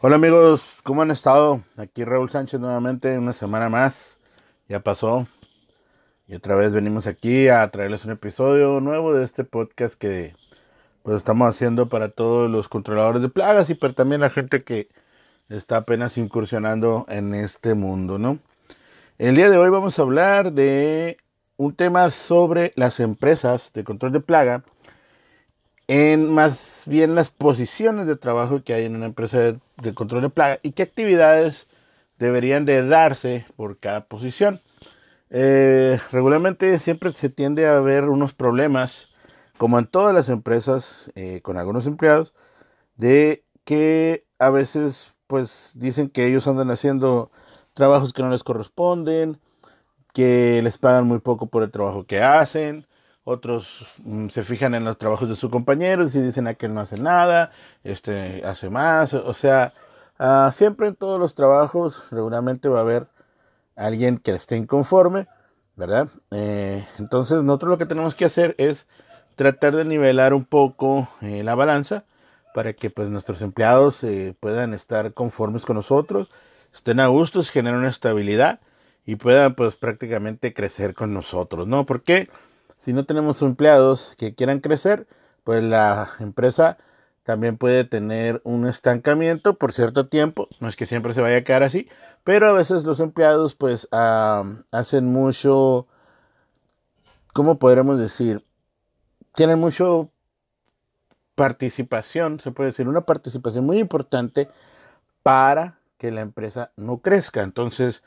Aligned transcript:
Hola 0.00 0.14
amigos, 0.14 0.62
¿cómo 0.84 1.02
han 1.02 1.10
estado? 1.10 1.64
Aquí 1.76 2.04
Raúl 2.04 2.30
Sánchez 2.30 2.60
nuevamente, 2.60 3.18
una 3.18 3.32
semana 3.32 3.68
más, 3.68 4.20
ya 4.68 4.78
pasó. 4.78 5.26
Y 6.28 6.36
otra 6.36 6.54
vez 6.54 6.72
venimos 6.72 7.08
aquí 7.08 7.48
a 7.48 7.68
traerles 7.72 8.04
un 8.04 8.12
episodio 8.12 8.78
nuevo 8.80 9.12
de 9.12 9.24
este 9.24 9.42
podcast 9.42 9.96
que 9.96 10.36
pues 11.02 11.16
estamos 11.16 11.52
haciendo 11.52 11.88
para 11.88 12.10
todos 12.10 12.48
los 12.48 12.68
controladores 12.68 13.22
de 13.22 13.28
plagas 13.28 13.70
y 13.70 13.74
pero 13.74 13.92
también 13.92 14.20
la 14.20 14.30
gente 14.30 14.62
que 14.62 14.88
está 15.48 15.78
apenas 15.78 16.16
incursionando 16.16 17.04
en 17.08 17.34
este 17.34 17.74
mundo, 17.74 18.20
¿no? 18.20 18.38
El 19.18 19.34
día 19.34 19.50
de 19.50 19.58
hoy 19.58 19.68
vamos 19.68 19.98
a 19.98 20.02
hablar 20.02 20.52
de 20.52 21.16
un 21.56 21.74
tema 21.74 22.12
sobre 22.12 22.72
las 22.76 23.00
empresas 23.00 23.72
de 23.72 23.82
control 23.82 24.12
de 24.12 24.20
plaga 24.20 24.62
en 25.88 26.30
más 26.30 26.82
bien 26.86 27.14
las 27.14 27.30
posiciones 27.30 28.06
de 28.06 28.16
trabajo 28.16 28.62
que 28.62 28.74
hay 28.74 28.84
en 28.84 28.94
una 28.94 29.06
empresa 29.06 29.38
de, 29.38 29.94
control 29.94 30.22
de 30.22 30.30
plaga 30.30 30.60
y 30.62 30.72
qué 30.72 30.82
actividades 30.82 31.66
deberían 32.18 32.66
de 32.66 32.86
darse 32.86 33.46
por 33.56 33.78
cada 33.78 34.04
posición. 34.04 34.60
Eh, 35.30 35.98
regularmente 36.12 36.78
siempre 36.78 37.12
se 37.14 37.30
tiende 37.30 37.66
a 37.66 37.80
ver 37.80 38.04
unos 38.04 38.34
problemas, 38.34 39.08
como 39.56 39.78
en 39.78 39.86
todas 39.86 40.14
las 40.14 40.28
empresas, 40.28 41.10
eh, 41.16 41.40
con 41.42 41.56
algunos 41.56 41.86
empleados, 41.86 42.34
de 42.96 43.44
que 43.64 44.24
a 44.38 44.50
veces 44.50 45.14
pues 45.26 45.72
dicen 45.74 46.08
que 46.10 46.26
ellos 46.26 46.48
andan 46.48 46.70
haciendo 46.70 47.30
trabajos 47.74 48.12
que 48.12 48.22
no 48.22 48.30
les 48.30 48.44
corresponden, 48.44 49.38
que 50.12 50.60
les 50.62 50.78
pagan 50.78 51.06
muy 51.06 51.20
poco 51.20 51.46
por 51.46 51.62
el 51.62 51.70
trabajo 51.70 52.04
que 52.06 52.22
hacen, 52.22 52.87
otros 53.28 53.86
mm, 54.04 54.28
se 54.28 54.42
fijan 54.42 54.74
en 54.74 54.84
los 54.84 54.98
trabajos 54.98 55.28
de 55.28 55.36
sus 55.36 55.50
compañeros 55.50 56.14
y 56.14 56.20
dicen 56.20 56.46
a 56.46 56.54
que 56.54 56.68
no 56.68 56.80
hace 56.80 56.98
nada, 56.98 57.50
este 57.84 58.42
hace 58.44 58.70
más, 58.70 59.12
o 59.14 59.34
sea, 59.34 59.74
ah, 60.18 60.50
siempre 60.56 60.88
en 60.88 60.96
todos 60.96 61.20
los 61.20 61.34
trabajos 61.34 62.02
regularmente 62.10 62.68
va 62.68 62.78
a 62.78 62.82
haber 62.82 63.06
alguien 63.76 64.18
que 64.18 64.32
esté 64.32 64.56
inconforme, 64.56 65.28
¿verdad? 65.76 66.08
Eh, 66.30 66.86
entonces 66.98 67.42
nosotros 67.42 67.70
lo 67.70 67.78
que 67.78 67.86
tenemos 67.86 68.14
que 68.14 68.24
hacer 68.24 68.54
es 68.58 68.86
tratar 69.36 69.76
de 69.76 69.84
nivelar 69.84 70.34
un 70.34 70.44
poco 70.44 71.08
eh, 71.20 71.44
la 71.44 71.54
balanza 71.54 72.04
para 72.54 72.72
que 72.72 72.90
pues 72.90 73.08
nuestros 73.10 73.42
empleados 73.42 74.02
eh, 74.04 74.34
puedan 74.40 74.74
estar 74.74 75.12
conformes 75.12 75.64
con 75.66 75.76
nosotros, 75.76 76.28
estén 76.74 76.98
a 76.98 77.08
gusto, 77.08 77.42
generen 77.44 77.80
una 77.80 77.90
estabilidad 77.90 78.60
y 79.04 79.16
puedan 79.16 79.54
pues 79.54 79.76
prácticamente 79.76 80.54
crecer 80.54 80.94
con 80.94 81.12
nosotros, 81.14 81.66
¿no? 81.66 81.86
Porque 81.86 82.28
si 82.78 82.92
no 82.92 83.04
tenemos 83.04 83.42
empleados 83.42 84.14
que 84.16 84.34
quieran 84.34 84.60
crecer, 84.60 85.06
pues 85.44 85.62
la 85.62 86.10
empresa 86.20 86.78
también 87.22 87.58
puede 87.58 87.84
tener 87.84 88.40
un 88.44 88.66
estancamiento 88.66 89.54
por 89.54 89.72
cierto 89.72 90.08
tiempo, 90.08 90.48
no 90.60 90.68
es 90.68 90.76
que 90.76 90.86
siempre 90.86 91.12
se 91.12 91.20
vaya 91.20 91.38
a 91.38 91.44
quedar 91.44 91.62
así, 91.62 91.88
pero 92.24 92.48
a 92.48 92.52
veces 92.52 92.84
los 92.84 93.00
empleados 93.00 93.54
pues 93.54 93.88
hacen 93.90 95.06
mucho, 95.06 95.86
¿cómo 97.32 97.58
podremos 97.58 97.98
decir? 97.98 98.44
Tienen 99.34 99.58
mucho 99.58 100.10
participación, 101.34 102.40
se 102.40 102.50
puede 102.50 102.70
decir, 102.70 102.88
una 102.88 103.02
participación 103.02 103.64
muy 103.64 103.78
importante 103.78 104.48
para 105.22 105.78
que 105.98 106.10
la 106.10 106.22
empresa 106.22 106.72
no 106.76 106.98
crezca. 106.98 107.42
Entonces, 107.42 108.02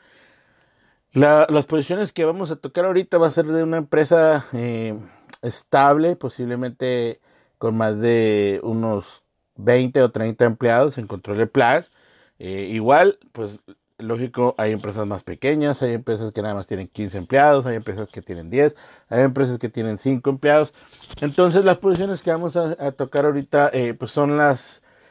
las 1.12 1.66
posiciones 1.66 2.12
que 2.12 2.24
vamos 2.24 2.50
a 2.50 2.56
tocar 2.56 2.84
ahorita 2.84 3.18
va 3.18 3.28
a 3.28 3.30
ser 3.32 3.46
de 3.46 3.62
una 3.62 3.76
empresa 3.76 4.46
eh, 4.52 4.98
estable, 5.42 6.16
posiblemente 6.16 7.20
con 7.58 7.76
más 7.76 7.98
de 7.98 8.60
unos 8.62 9.22
20 9.56 10.02
o 10.02 10.10
30 10.10 10.44
empleados 10.44 10.98
en 10.98 11.06
control 11.06 11.38
de 11.38 11.46
plagas. 11.46 11.90
Eh, 12.38 12.68
igual, 12.72 13.18
pues 13.32 13.60
lógico, 13.98 14.54
hay 14.58 14.72
empresas 14.72 15.06
más 15.06 15.22
pequeñas, 15.22 15.82
hay 15.82 15.92
empresas 15.92 16.32
que 16.32 16.42
nada 16.42 16.54
más 16.54 16.66
tienen 16.66 16.88
15 16.88 17.18
empleados, 17.18 17.66
hay 17.66 17.76
empresas 17.76 18.08
que 18.08 18.22
tienen 18.22 18.50
10, 18.50 18.74
hay 19.08 19.22
empresas 19.22 19.58
que 19.58 19.68
tienen 19.68 19.98
5 19.98 20.28
empleados. 20.28 20.74
Entonces 21.20 21.64
las 21.64 21.78
posiciones 21.78 22.22
que 22.22 22.30
vamos 22.30 22.56
a, 22.56 22.92
tocar 22.92 23.26
ahorita 23.26 23.70
eh, 23.72 23.94
pues 23.94 24.10
son 24.10 24.36
las 24.36 24.60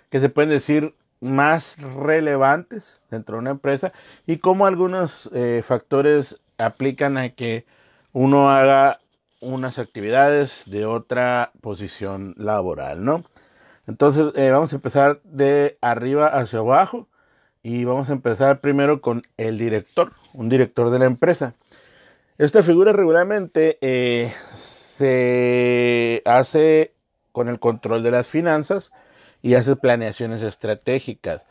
que 0.10 0.20
se 0.20 0.30
pueden 0.30 0.50
decir 0.50 0.94
más 1.22 1.78
relevantes 1.78 3.00
dentro 3.10 3.36
de 3.36 3.40
una 3.42 3.52
empresa 3.52 3.94
y 4.26 4.38
cómo 4.38 4.66
algunos 4.66 5.30
eh, 5.34 5.64
factores 5.66 6.38
aplican 6.58 7.18
a 7.18 7.30
que 7.30 7.66
uno 8.12 8.50
haga 8.50 9.00
unas 9.40 9.80
actividades 9.80 10.64
de 10.68 10.86
otra 10.86 11.52
posición 11.62 12.36
laboral, 12.38 13.06
¿no? 13.06 13.24
Entonces 13.88 14.32
eh, 14.36 14.50
vamos 14.52 14.74
a 14.74 14.76
empezar 14.76 15.22
de 15.24 15.78
arriba 15.82 16.28
hacia 16.28 16.60
abajo 16.60 17.08
y 17.64 17.84
vamos 17.86 18.10
a 18.10 18.14
empezar 18.14 18.60
primero 18.60 19.02
con 19.02 19.24
el 19.38 19.58
director, 19.58 20.14
un 20.34 20.50
director 20.50 20.90
de 20.90 21.00
la 21.00 21.06
empresa. 21.06 21.56
Esta 22.38 22.64
figura 22.64 22.94
regularmente 22.94 23.78
eh, 23.82 24.34
se 24.56 26.22
hace 26.26 26.94
con 27.32 27.50
el 27.50 27.60
control 27.60 28.04
de 28.04 28.12
las 28.12 28.28
finanzas, 28.28 28.92
y 29.42 29.56
hace 29.56 29.76
planeaciones 29.76 30.42
estratégicas. 30.42 31.46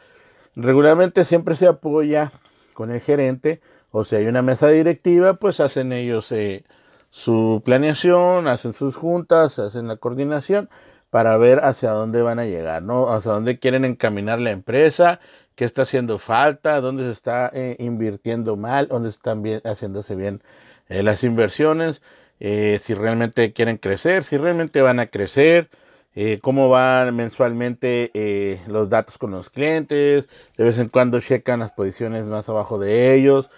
Regularmente 0.57 1.25
siempre 1.25 1.55
se 1.55 1.67
apoya 1.67 2.33
con 2.75 2.91
el 2.91 3.01
gerente 3.01 3.61
o 3.93 4.05
si 4.05 4.17
hay 4.17 4.27
una 4.27 4.43
mesa 4.43 4.69
directiva, 4.69 5.35
pues 5.35 5.61
hacen 5.61 5.93
ellos 5.93 6.31
eh, 6.33 6.65
su 7.11 7.63
planeación, 7.65 8.47
hacen 8.47 8.73
sus 8.73 8.97
juntas, 8.97 9.59
hacen 9.59 9.89
la 9.89 9.97
coordinación 9.97 10.69
para 11.11 11.37
ver 11.37 11.65
hacia 11.65 11.91
dónde 11.91 12.23
van 12.23 12.39
a 12.39 12.45
llegar, 12.45 12.83
¿no? 12.83 13.13
Hacia 13.13 13.33
dónde 13.33 13.59
quieren 13.59 13.85
encaminar 13.85 14.41
la 14.41 14.53
empresa, 14.53 15.19
qué 15.57 15.65
está 15.65 15.83
haciendo 15.83 16.19
falta, 16.19 16.81
dónde 16.81 17.03
se 17.03 17.11
está 17.11 17.51
eh, 17.53 17.77
invirtiendo 17.81 18.57
mal, 18.57 18.87
dónde 18.89 19.09
están 19.09 19.43
bien, 19.43 19.61
haciéndose 19.65 20.15
bien 20.15 20.41
eh, 20.89 21.03
las 21.03 21.25
inversiones, 21.25 22.01
si 22.39 22.95
realmente 22.95 23.53
quieren 23.53 23.77
crecer, 23.77 24.25
si 24.25 24.39
realmente 24.39 24.81
van 24.81 24.99
a 24.99 25.09
crecer, 25.09 25.69
eh, 26.15 26.41
cómo 26.43 26.69
van 26.69 27.15
mensualmente 27.15 28.11
eh, 28.15 28.61
los 28.67 28.89
datos 28.91 29.17
con 29.19 29.31
los 29.31 29.49
clientes, 29.51 30.29
de 30.57 30.65
vez 30.65 30.79
en 30.79 30.89
cuando 30.89 31.21
checan 31.21 31.61
las 31.61 31.73
posiciones 31.73 32.25
más 32.25 32.49
abajo 32.49 32.79
de 32.79 33.15
ellos. 33.15 33.51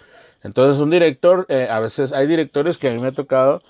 Entonces 0.43 0.79
un 0.81 0.91
director, 0.91 1.45
eh, 1.49 1.67
a 1.69 1.79
veces 1.79 2.13
hay 2.13 2.27
directores 2.27 2.77
que 2.77 2.89
a 2.89 2.93
mí 2.93 2.99
me 3.01 3.07
ha 3.07 3.11
tocado 3.13 3.63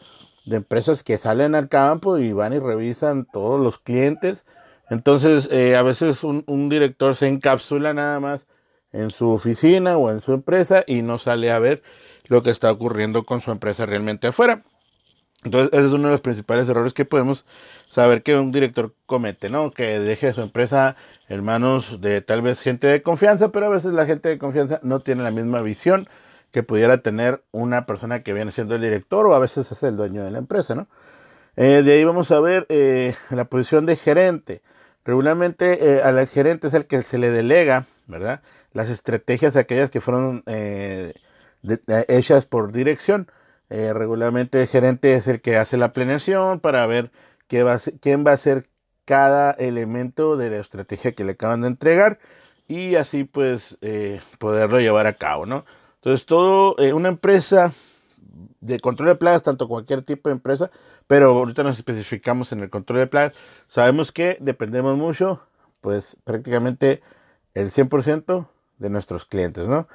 de 0.45 0.57
empresas 0.57 1.03
que 1.03 1.17
salen 1.17 1.55
al 1.55 1.69
campo 1.69 2.17
y 2.17 2.33
van 2.33 2.53
y 2.53 2.59
revisan 2.59 3.25
todos 3.31 3.59
los 3.59 3.79
clientes. 3.79 4.45
Entonces 4.89 5.49
a 5.49 5.81
veces 5.81 6.23
un, 6.23 6.43
un 6.47 6.69
director 6.69 7.15
se 7.15 7.27
encapsula 7.27 7.93
nada 7.93 8.19
más 8.19 8.47
en 8.91 9.11
su 9.11 9.29
oficina 9.29 9.97
o 9.97 10.11
en 10.11 10.21
su 10.21 10.33
empresa 10.33 10.83
y 10.85 11.01
no 11.01 11.17
sale 11.19 11.51
a 11.51 11.59
ver 11.59 11.83
lo 12.27 12.43
que 12.43 12.51
está 12.51 12.71
ocurriendo 12.71 13.23
con 13.23 13.41
su 13.41 13.51
empresa 13.51 13.85
realmente 13.85 14.27
afuera. 14.27 14.63
Entonces, 15.43 15.69
ese 15.73 15.85
es 15.87 15.91
uno 15.91 16.07
de 16.07 16.11
los 16.11 16.21
principales 16.21 16.69
errores 16.69 16.93
que 16.93 17.05
podemos 17.05 17.45
saber 17.87 18.23
que 18.23 18.35
un 18.37 18.51
director 18.51 18.93
comete, 19.05 19.49
¿no? 19.49 19.71
Que 19.71 19.99
deje 19.99 20.33
su 20.33 20.41
empresa 20.41 20.95
en 21.27 21.43
manos 21.43 21.99
de 22.01 22.21
tal 22.21 22.41
vez 22.41 22.61
gente 22.61 22.87
de 22.87 23.01
confianza, 23.01 23.49
pero 23.49 23.65
a 23.65 23.69
veces 23.69 23.93
la 23.93 24.05
gente 24.05 24.29
de 24.29 24.37
confianza 24.37 24.79
no 24.83 25.01
tiene 25.01 25.23
la 25.23 25.31
misma 25.31 25.61
visión 25.61 26.07
que 26.51 26.63
pudiera 26.63 26.99
tener 26.99 27.43
una 27.51 27.85
persona 27.85 28.23
que 28.23 28.31
viene 28.31 28.51
siendo 28.51 28.75
el 28.75 28.81
director 28.81 29.25
o 29.25 29.33
a 29.33 29.39
veces 29.39 29.71
es 29.71 29.83
el 29.83 29.97
dueño 29.97 30.23
de 30.23 30.31
la 30.31 30.37
empresa, 30.37 30.75
¿no? 30.75 30.87
Eh, 31.55 31.83
de 31.83 31.93
ahí 31.93 32.03
vamos 32.03 32.31
a 32.31 32.39
ver 32.39 32.65
eh, 32.69 33.15
la 33.29 33.45
posición 33.45 33.85
de 33.85 33.95
gerente. 33.95 34.61
Regularmente 35.05 35.97
eh, 35.97 36.01
al 36.01 36.27
gerente 36.27 36.67
es 36.67 36.73
el 36.73 36.85
que 36.85 37.01
se 37.01 37.17
le 37.17 37.31
delega, 37.31 37.87
¿verdad? 38.07 38.41
Las 38.71 38.89
estrategias 38.89 39.53
de 39.53 39.59
aquellas 39.59 39.91
que 39.91 40.01
fueron 40.01 40.43
hechas 42.07 42.45
por 42.45 42.71
dirección. 42.71 43.27
Eh, 43.69 43.93
regularmente 43.93 44.61
el 44.61 44.67
gerente 44.67 45.15
es 45.15 45.27
el 45.27 45.41
que 45.41 45.57
hace 45.57 45.77
la 45.77 45.93
planeación 45.93 46.59
para 46.59 46.85
ver 46.85 47.11
qué 47.47 47.63
va 47.63 47.75
a 47.75 47.79
quién 48.01 48.25
va 48.25 48.33
a 48.33 48.37
ser 48.37 48.69
cada 49.05 49.51
elemento 49.51 50.37
de 50.37 50.49
la 50.49 50.57
estrategia 50.57 51.13
que 51.13 51.23
le 51.23 51.33
acaban 51.33 51.61
de 51.61 51.67
entregar 51.67 52.19
y 52.67 52.95
así 52.95 53.23
pues 53.23 53.77
eh, 53.81 54.21
poderlo 54.39 54.79
llevar 54.79 55.07
a 55.07 55.13
cabo, 55.13 55.45
¿no? 55.45 55.65
Entonces 55.95 56.25
todo, 56.25 56.77
eh, 56.79 56.93
una 56.93 57.09
empresa 57.09 57.73
de 58.61 58.79
control 58.79 59.09
de 59.09 59.15
plagas, 59.15 59.43
tanto 59.43 59.67
cualquier 59.67 60.03
tipo 60.03 60.29
de 60.29 60.33
empresa, 60.33 60.71
pero 61.07 61.31
ahorita 61.31 61.63
nos 61.63 61.77
especificamos 61.77 62.51
en 62.51 62.61
el 62.61 62.69
control 62.69 62.99
de 62.99 63.07
plagas, 63.07 63.33
sabemos 63.67 64.11
que 64.11 64.37
dependemos 64.39 64.97
mucho, 64.97 65.41
pues 65.81 66.17
prácticamente 66.23 67.01
el 67.53 67.71
100% 67.71 68.47
de 68.79 68.89
nuestros 68.89 69.25
clientes, 69.25 69.67
¿no? 69.67 69.87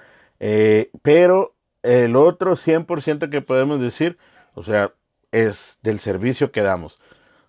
pero 1.02 1.54
el 1.82 2.16
otro 2.16 2.56
100% 2.56 3.30
que 3.30 3.42
podemos 3.42 3.80
decir, 3.80 4.18
o 4.54 4.64
sea, 4.64 4.92
es 5.32 5.78
del 5.82 6.00
servicio 6.00 6.52
que 6.52 6.62
damos. 6.62 6.98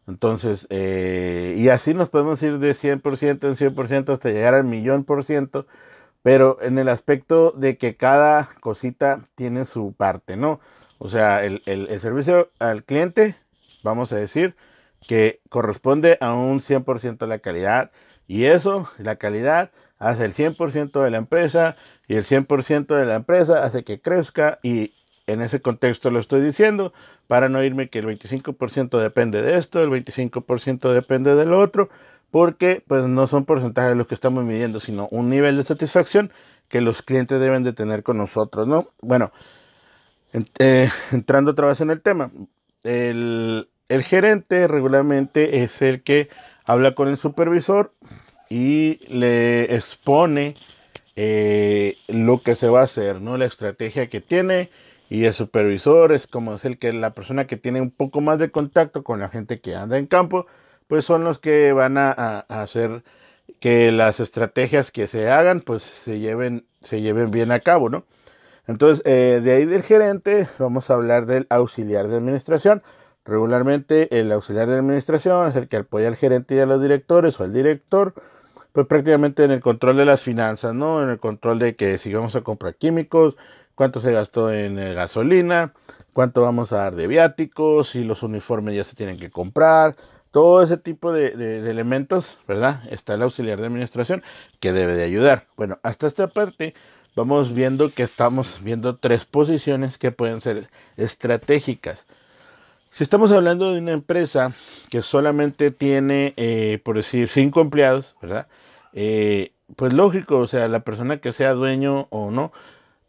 Entonces, 0.07 0.65
eh, 0.71 1.55
y 1.57 1.69
así 1.69 1.93
nos 1.93 2.09
podemos 2.09 2.41
ir 2.41 2.57
de 2.59 2.73
100% 2.73 3.47
en 3.47 3.55
100% 3.55 4.09
hasta 4.13 4.29
llegar 4.29 4.55
al 4.55 4.63
millón 4.63 5.03
por 5.03 5.23
ciento, 5.23 5.67
pero 6.23 6.57
en 6.61 6.79
el 6.79 6.89
aspecto 6.89 7.51
de 7.51 7.77
que 7.77 7.95
cada 7.95 8.49
cosita 8.59 9.27
tiene 9.35 9.65
su 9.65 9.93
parte, 9.93 10.35
¿no? 10.35 10.59
O 10.97 11.09
sea, 11.09 11.45
el, 11.45 11.61
el, 11.65 11.99
servicio 12.01 12.51
al 12.59 12.83
cliente, 12.83 13.35
vamos 13.83 14.11
a 14.11 14.17
decir, 14.17 14.55
que 15.07 15.41
corresponde 15.49 16.17
a 16.21 16.33
un 16.33 16.59
100% 16.61 17.19
de 17.19 17.27
la 17.27 17.39
calidad, 17.39 17.91
y 18.27 18.45
eso, 18.45 18.89
la 18.97 19.17
calidad, 19.17 19.71
hace 19.97 20.25
el 20.25 20.33
100% 20.33 21.03
de 21.03 21.11
la 21.11 21.17
empresa 21.17 21.75
y 22.09 22.15
el 22.15 22.25
100% 22.25 22.87
de 22.87 23.05
la 23.05 23.15
empresa 23.15 23.63
hace 23.63 23.83
que 23.83 24.01
crezca 24.01 24.59
y 24.63 24.93
en 25.27 25.41
ese 25.41 25.61
contexto 25.61 26.09
lo 26.09 26.19
estoy 26.19 26.41
diciendo 26.41 26.91
para 27.27 27.49
no 27.49 27.63
irme 27.63 27.89
que 27.89 27.99
el 27.99 28.07
25% 28.07 28.99
depende 28.99 29.43
de 29.43 29.59
esto, 29.59 29.81
el 29.81 29.89
25% 29.89 30.91
depende 30.91 31.35
del 31.35 31.53
otro, 31.53 31.89
porque 32.31 32.83
pues 32.87 33.05
no 33.05 33.27
son 33.27 33.45
porcentajes 33.45 33.95
los 33.95 34.07
que 34.07 34.15
estamos 34.15 34.43
midiendo, 34.43 34.79
sino 34.79 35.07
un 35.11 35.29
nivel 35.29 35.55
de 35.55 35.63
satisfacción 35.63 36.31
que 36.67 36.81
los 36.81 37.03
clientes 37.03 37.39
deben 37.39 37.63
de 37.63 37.73
tener 37.73 38.01
con 38.01 38.17
nosotros, 38.17 38.67
¿no? 38.67 38.87
Bueno, 39.01 39.31
eh, 40.57 40.89
entrando 41.11 41.51
otra 41.51 41.67
vez 41.67 41.79
en 41.81 41.91
el 41.91 42.01
tema, 42.01 42.31
el, 42.83 43.69
el 43.87 44.03
gerente 44.03 44.67
regularmente 44.67 45.61
es 45.63 45.83
el 45.83 46.01
que 46.01 46.29
habla 46.65 46.95
con 46.95 47.07
el 47.07 47.17
supervisor 47.19 47.93
y 48.49 48.99
le 49.07 49.75
expone 49.75 50.55
eh, 51.21 51.97
lo 52.07 52.37
que 52.41 52.55
se 52.55 52.69
va 52.69 52.79
a 52.79 52.83
hacer, 52.85 53.19
¿no? 53.19 53.35
La 53.35 53.43
estrategia 53.43 54.07
que 54.07 54.21
tiene 54.21 54.69
y 55.09 55.25
el 55.25 55.33
supervisor 55.33 56.13
es 56.13 56.27
como 56.27 56.53
es 56.53 56.63
el 56.63 56.79
que 56.79 56.93
la 56.93 57.13
persona 57.13 57.45
que 57.45 57.57
tiene 57.57 57.81
un 57.81 57.91
poco 57.91 58.21
más 58.21 58.39
de 58.39 58.51
contacto 58.51 59.03
con 59.03 59.19
la 59.19 59.27
gente 59.27 59.59
que 59.59 59.75
anda 59.75 59.97
en 59.97 60.07
campo, 60.07 60.45
pues 60.87 61.03
son 61.03 61.25
los 61.25 61.37
que 61.39 61.73
van 61.73 61.97
a, 61.97 62.11
hacer 62.47 63.03
que 63.59 63.91
las 63.91 64.21
estrategias 64.21 64.91
que 64.91 65.07
se 65.07 65.29
hagan 65.29 65.59
pues 65.59 65.83
se 65.83 66.19
lleven 66.19 66.65
se 66.81 67.01
lleven 67.01 67.31
bien 67.31 67.51
a 67.51 67.59
cabo, 67.59 67.89
¿no? 67.89 68.05
Entonces, 68.67 69.03
eh, 69.05 69.41
de 69.43 69.51
ahí 69.51 69.65
del 69.65 69.83
gerente 69.83 70.47
vamos 70.57 70.89
a 70.89 70.93
hablar 70.93 71.25
del 71.25 71.47
auxiliar 71.49 72.07
de 72.07 72.15
administración. 72.15 72.81
Regularmente 73.25 74.19
el 74.19 74.31
auxiliar 74.31 74.69
de 74.69 74.77
administración 74.77 75.49
es 75.49 75.57
el 75.57 75.67
que 75.67 75.77
apoya 75.77 76.07
al 76.07 76.15
gerente 76.15 76.55
y 76.55 76.59
a 76.59 76.65
los 76.65 76.81
directores 76.81 77.39
o 77.41 77.43
al 77.43 77.51
director 77.53 78.13
pues 78.71 78.87
prácticamente 78.87 79.43
en 79.43 79.51
el 79.51 79.61
control 79.61 79.97
de 79.97 80.05
las 80.05 80.21
finanzas, 80.21 80.73
¿no? 80.73 81.03
En 81.03 81.09
el 81.09 81.19
control 81.19 81.59
de 81.59 81.75
que 81.75 81.97
si 81.97 82.13
vamos 82.13 82.35
a 82.35 82.41
comprar 82.41 82.75
químicos, 82.75 83.35
cuánto 83.75 83.99
se 83.99 84.11
gastó 84.11 84.51
en 84.51 84.77
eh, 84.77 84.93
gasolina, 84.93 85.73
cuánto 86.13 86.41
vamos 86.41 86.73
a 86.73 86.77
dar 86.77 86.95
de 86.95 87.07
viáticos, 87.07 87.89
si 87.89 88.03
los 88.03 88.23
uniformes 88.23 88.75
ya 88.75 88.83
se 88.83 88.95
tienen 88.95 89.17
que 89.17 89.29
comprar, 89.31 89.95
todo 90.31 90.61
ese 90.61 90.77
tipo 90.77 91.11
de, 91.11 91.31
de, 91.31 91.69
elementos, 91.69 92.37
¿verdad? 92.47 92.83
Está 92.91 93.15
el 93.15 93.23
auxiliar 93.23 93.59
de 93.59 93.67
administración 93.67 94.23
que 94.59 94.73
debe 94.73 94.95
de 94.95 95.03
ayudar. 95.03 95.47
Bueno, 95.57 95.79
hasta 95.81 96.07
esta 96.07 96.27
parte 96.27 96.75
vamos 97.15 97.53
viendo 97.53 97.93
que 97.93 98.03
estamos 98.03 98.61
viendo 98.63 98.97
tres 98.97 99.25
posiciones 99.25 99.97
que 99.97 100.11
pueden 100.11 100.41
ser 100.41 100.69
estratégicas. 100.97 102.05
Si 102.91 103.03
estamos 103.03 103.31
hablando 103.31 103.73
de 103.73 103.79
una 103.79 103.91
empresa 103.91 104.53
que 104.89 105.01
solamente 105.01 105.71
tiene, 105.71 106.33
eh, 106.37 106.79
por 106.83 106.97
decir, 106.97 107.29
cinco 107.29 107.61
empleados, 107.61 108.17
¿verdad? 108.21 108.47
Eh, 108.93 109.53
pues 109.75 109.93
lógico, 109.93 110.39
o 110.39 110.47
sea, 110.47 110.67
la 110.67 110.81
persona 110.81 111.17
que 111.17 111.31
sea 111.31 111.53
dueño 111.53 112.07
o 112.09 112.31
no, 112.31 112.51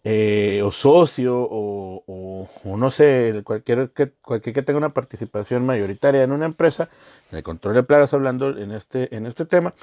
eh, 0.04 0.62
o 0.64 0.72
socio, 0.72 1.36
o, 1.50 2.48
no 2.64 2.90
sé, 2.90 3.42
cualquier 3.44 3.90
que, 3.90 4.10
cualquier 4.22 4.54
que 4.54 4.62
tenga 4.62 4.78
una 4.78 4.94
participación 4.94 5.66
mayoritaria 5.66 6.22
en 6.22 6.32
una 6.32 6.46
empresa, 6.46 6.88
de 7.30 7.42
control 7.42 7.74
de 7.74 7.82
plagas 7.82 8.14
hablando 8.14 8.56
en 8.56 8.72
este, 8.72 9.14
en 9.16 9.26
este 9.26 9.46
tema, 9.46 9.74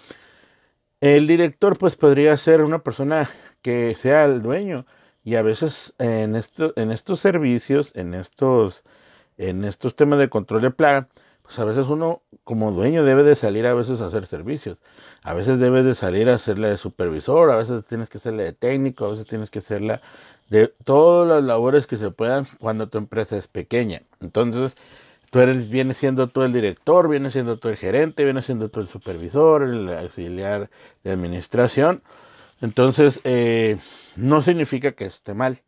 el 1.01 1.27
director 1.27 1.77
pues 1.77 1.95
podría 1.95 2.37
ser 2.37 2.61
una 2.63 2.79
persona 2.79 3.29
que 3.61 3.95
sea 3.95 4.25
el 4.25 4.41
dueño 4.41 4.85
y 5.23 5.35
a 5.35 5.41
veces 5.41 5.93
en, 5.99 6.35
esto, 6.35 6.73
en 6.75 6.91
estos 6.91 7.19
servicios, 7.19 7.91
en 7.95 8.13
estos 8.13 8.83
en 9.37 9.63
estos 9.65 9.95
temas 9.95 10.19
de 10.19 10.29
control 10.29 10.61
de 10.61 10.71
plaga, 10.71 11.07
pues 11.43 11.57
a 11.59 11.65
veces 11.65 11.87
uno 11.87 12.21
como 12.43 12.71
dueño 12.71 13.03
debe 13.03 13.23
de 13.23 13.35
salir 13.35 13.65
a 13.67 13.73
veces 13.73 14.01
a 14.01 14.07
hacer 14.07 14.25
servicios, 14.25 14.81
a 15.23 15.33
veces 15.33 15.59
debe 15.59 15.81
de 15.83 15.95
salir 15.95 16.29
a 16.29 16.35
hacerle 16.35 16.67
de 16.69 16.77
supervisor, 16.77 17.51
a 17.51 17.55
veces 17.55 17.85
tienes 17.85 18.09
que 18.09 18.17
hacerle 18.17 18.43
de 18.43 18.53
técnico, 18.53 19.05
a 19.05 19.11
veces 19.11 19.27
tienes 19.27 19.49
que 19.49 19.59
hacerla 19.59 20.01
de 20.49 20.73
todas 20.83 21.27
las 21.27 21.43
labores 21.43 21.87
que 21.87 21.97
se 21.97 22.11
puedan 22.11 22.47
cuando 22.59 22.87
tu 22.87 22.97
empresa 22.97 23.37
es 23.37 23.47
pequeña. 23.47 24.01
Entonces, 24.19 24.75
tú 25.29 25.39
eres, 25.39 25.69
vienes 25.69 25.97
siendo 25.97 26.27
tú 26.27 26.43
el 26.43 26.53
director, 26.53 27.07
vienes 27.09 27.33
siendo 27.33 27.57
tú 27.59 27.69
el 27.69 27.77
gerente, 27.77 28.23
vienes 28.23 28.45
siendo 28.45 28.69
tú 28.69 28.79
el 28.81 28.87
supervisor, 28.87 29.63
el 29.63 29.89
auxiliar 29.89 30.69
de 31.03 31.11
administración. 31.11 32.01
Entonces, 32.61 33.21
eh, 33.23 33.77
no 34.15 34.41
significa 34.41 34.93
que 34.93 35.05
esté 35.05 35.33
mal, 35.33 35.61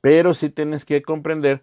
pero 0.00 0.34
sí 0.34 0.50
tienes 0.50 0.84
que 0.84 1.02
comprender 1.02 1.62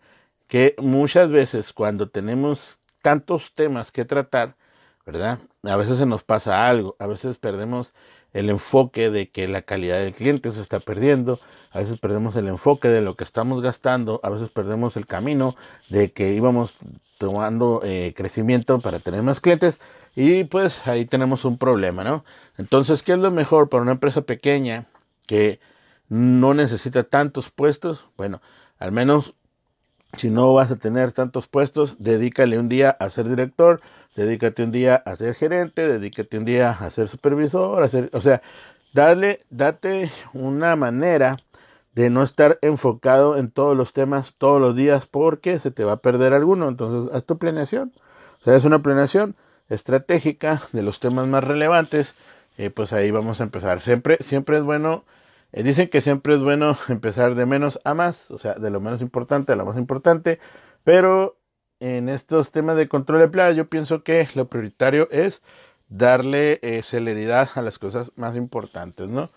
que 0.52 0.76
muchas 0.80 1.30
veces 1.30 1.72
cuando 1.72 2.10
tenemos 2.10 2.78
tantos 3.02 3.54
temas 3.56 3.90
que 3.90 4.04
tratar, 4.04 4.58
¿verdad? 5.06 5.40
A 5.64 5.78
veces 5.78 5.98
se 5.98 6.06
nos 6.06 6.24
pasa 6.24 6.68
algo, 6.68 6.98
a 7.00 7.08
veces 7.08 7.38
perdemos 7.38 7.94
el 8.34 8.50
enfoque 8.50 9.10
de 9.10 9.30
que 9.30 9.48
la 9.48 9.62
calidad 9.62 10.00
del 10.00 10.14
cliente 10.14 10.52
se 10.52 10.60
está 10.60 10.82
perdiendo, 10.82 11.40
a 11.72 11.80
veces 11.80 11.98
perdemos 12.00 12.36
el 12.36 12.50
enfoque 12.50 12.90
de 12.90 13.00
lo 13.00 13.16
que 13.16 13.24
estamos 13.24 13.62
gastando, 13.62 14.20
a 14.24 14.30
veces 14.30 14.50
perdemos 14.50 14.98
el 14.98 15.08
camino 15.08 15.56
de 15.88 16.12
que 16.12 16.34
íbamos 16.34 16.76
tomando 17.18 17.80
eh, 17.86 18.14
crecimiento 18.14 18.80
para 18.80 19.00
tener 19.00 19.24
más 19.24 19.40
clientes 19.40 19.80
y 20.18 20.44
pues 20.44 20.86
ahí 20.86 21.06
tenemos 21.06 21.46
un 21.46 21.58
problema, 21.58 22.04
¿no? 22.04 22.26
Entonces, 22.58 23.04
¿qué 23.04 23.14
es 23.14 23.20
lo 23.20 23.32
mejor 23.32 23.70
para 23.70 23.84
una 23.84 23.94
empresa 23.94 24.24
pequeña 24.24 24.84
que 25.28 25.62
no 26.10 26.54
necesita 26.54 27.04
tantos 27.04 27.52
puestos? 27.52 28.10
Bueno, 28.18 28.42
al 28.80 28.92
menos 28.92 29.34
si 30.18 30.30
no 30.30 30.54
vas 30.54 30.72
a 30.72 30.76
tener 30.76 31.12
tantos 31.12 31.48
puestos, 31.48 32.02
dedícale 32.04 32.60
un 32.60 32.70
día 32.70 32.90
a 32.90 33.10
ser 33.10 33.30
director, 33.30 33.82
dedícate 34.16 34.64
un 34.64 34.72
día 34.72 34.96
a 34.96 35.16
ser 35.16 35.36
gerente, 35.36 35.88
dedícate 35.88 36.38
un 36.38 36.46
día 36.46 36.72
a 36.72 36.90
ser 36.92 37.08
supervisor, 37.08 37.84
a 37.84 37.88
ser, 37.88 38.10
o 38.14 38.22
sea, 38.22 38.42
dale, 38.94 39.42
date 39.50 40.12
una 40.34 40.76
manera 40.76 41.38
de 41.94 42.10
no 42.10 42.24
estar 42.24 42.58
enfocado 42.62 43.38
en 43.38 43.52
todos 43.52 43.76
los 43.76 43.94
temas 43.94 44.34
todos 44.38 44.62
los 44.62 44.76
días 44.76 45.06
porque 45.06 45.60
se 45.60 45.72
te 45.72 45.84
va 45.84 45.94
a 45.94 45.98
perder 45.98 46.34
alguno. 46.34 46.68
Entonces, 46.68 47.14
haz 47.14 47.26
tu 47.26 47.38
planeación. 47.38 47.92
O 48.42 48.44
sea, 48.44 48.56
es 48.56 48.66
una 48.66 48.80
planeación 48.80 49.36
estratégica 49.70 50.64
de 50.72 50.84
los 50.84 51.00
temas 51.00 51.28
más 51.28 51.44
relevantes. 51.44 52.16
Eh, 52.58 52.70
pues 52.70 52.94
ahí 52.94 53.12
vamos 53.12 53.42
a 53.42 53.44
empezar. 53.44 53.82
Siempre, 53.82 54.18
siempre 54.22 54.58
es 54.58 54.64
bueno 54.64 55.04
eh, 55.54 55.64
dicen 55.64 55.90
que 55.90 56.02
siempre 56.02 56.36
es 56.36 56.42
bueno 56.42 56.78
empezar 56.90 57.36
de 57.36 57.46
menos 57.46 57.80
a 57.84 57.94
más, 57.94 58.30
o 58.32 58.38
sea, 58.40 58.56
de 58.56 58.70
lo 58.70 58.80
menos 58.80 59.02
importante 59.02 59.54
a 59.54 59.56
lo 59.56 59.66
más 59.66 59.78
importante, 59.78 60.40
pero 60.84 61.38
en 61.80 62.10
estos 62.10 62.52
temas 62.52 62.78
de 62.78 62.88
control 62.88 63.22
de 63.22 63.28
plaga 63.28 63.52
yo 63.52 63.68
pienso 63.68 64.04
que 64.04 64.28
lo 64.36 64.48
prioritario 64.48 65.10
es 65.12 65.42
darle 65.90 66.60
eh, 66.62 66.84
celeridad 66.84 67.50
a 67.56 67.62
las 67.62 67.80
cosas 67.80 68.12
más 68.16 68.36
importantes, 68.36 69.08
¿no? 69.08 69.30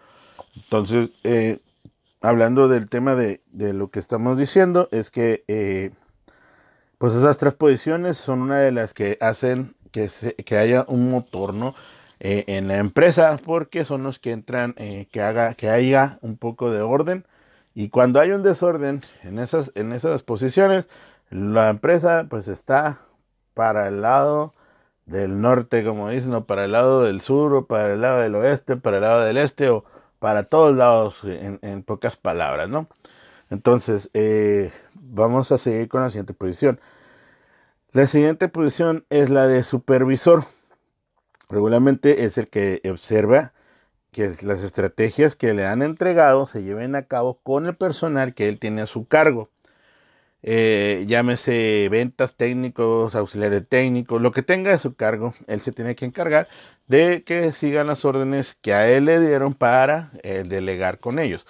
Entonces, 0.57 1.11
eh, 1.25 1.59
hablando 2.21 2.69
del 2.69 2.89
tema 2.89 3.15
de, 3.15 3.41
de, 3.51 3.73
lo 3.73 3.91
que 3.91 3.99
estamos 3.99 4.39
diciendo, 4.39 4.89
es 4.93 5.11
que 5.11 5.93
pues 6.99 7.15
esas 7.15 7.39
tres 7.39 7.55
posiciones 7.55 8.17
son 8.17 8.41
una 8.43 8.61
de 8.61 8.73
las 8.73 8.95
que 8.95 9.19
hacen 9.21 9.75
que, 9.95 10.09
se, 10.09 10.35
que 10.35 10.57
haya 10.59 10.85
un 10.89 11.11
motor, 11.11 11.55
¿no? 11.55 11.75
Eh, 12.27 12.45
en 12.57 12.69
la 12.69 12.79
empresa 12.79 13.39
porque 13.45 13.85
son 13.85 14.03
los 14.03 14.19
que 14.19 14.33
entran, 14.33 14.75
eh, 14.79 15.09
que, 15.13 15.21
haga, 15.21 15.55
que 15.57 15.69
haya 15.69 16.19
un 16.23 16.39
poco 16.39 16.71
de 16.71 16.81
orden. 16.81 17.27
Y 17.75 17.91
cuando 17.91 18.19
hay 18.19 18.31
un 18.31 18.43
desorden 18.43 19.03
en 19.25 19.39
esas, 19.39 19.73
en 19.75 19.93
esas 19.93 20.23
posiciones, 20.23 20.87
la 21.29 21.69
empresa 21.69 22.27
pues 22.31 22.49
está 22.49 23.01
para 23.53 23.89
el 23.89 24.01
lado 24.01 24.55
del 25.07 25.43
norte, 25.43 25.85
como 25.85 26.09
dicen, 26.09 26.33
o 26.35 26.47
para 26.47 26.65
el 26.65 26.73
lado 26.73 27.03
del 27.05 27.21
sur, 27.21 27.53
o 27.55 27.67
para 27.67 27.93
el 27.93 28.01
lado 28.01 28.21
del 28.21 28.35
oeste, 28.37 28.77
para 28.77 28.99
el 28.99 29.03
lado 29.03 29.25
del 29.25 29.37
este, 29.37 29.69
o 29.69 29.85
para 30.19 30.45
todos 30.45 30.75
lados, 30.77 31.21
en, 31.25 31.83
pocas 31.83 32.17
palabras, 32.17 32.71
¿no? 32.71 32.89
Entonces, 33.51 34.11
eh, 34.15 34.73
vamos 34.95 35.53
a 35.53 35.59
seguir 35.59 35.89
con 35.89 36.03
la 36.03 36.11
siguiente 36.11 36.35
posición. 36.35 36.81
La 37.93 38.07
siguiente 38.07 38.49
posición 38.49 39.05
es 39.11 39.31
la 39.31 39.47
de 39.47 39.65
supervisor. 39.65 40.47
Regularmente 41.49 42.25
es 42.25 42.39
el 42.39 42.49
que 42.49 42.81
observa 42.91 43.53
que 44.13 44.37
las 44.43 44.61
estrategias 44.63 45.37
que 45.37 45.55
le 45.55 45.67
han 45.67 45.83
entregado 45.83 46.47
se 46.47 46.63
lleven 46.63 46.95
a 46.95 47.07
cabo 47.07 47.41
con 47.43 47.67
el 47.67 47.77
personal 47.77 48.35
que 48.35 48.49
él 48.49 48.59
tiene 48.59 48.83
a 48.83 48.87
su 48.87 49.07
cargo. 49.07 49.51
Eh, 50.47 51.05
llámese 51.09 51.89
ventas 51.91 52.35
técnicos, 52.37 53.15
auxiliares 53.15 53.67
técnicos, 53.67 54.21
lo 54.21 54.31
que 54.33 54.43
tenga 54.43 54.75
a 54.75 54.79
su 54.79 54.95
cargo, 54.95 55.33
él 55.47 55.61
se 55.61 55.73
tiene 55.73 55.97
que 55.97 56.05
encargar 56.05 56.49
de 56.87 57.25
que 57.25 57.53
sigan 57.55 57.87
las 57.87 58.05
órdenes 58.05 58.55
que 58.55 58.75
a 58.75 58.89
él 58.91 59.07
le 59.07 59.21
dieron 59.21 59.55
para 59.55 60.13
eh, 60.23 60.45
delegar 60.47 61.01
con 61.01 61.19
ellos. 61.19 61.47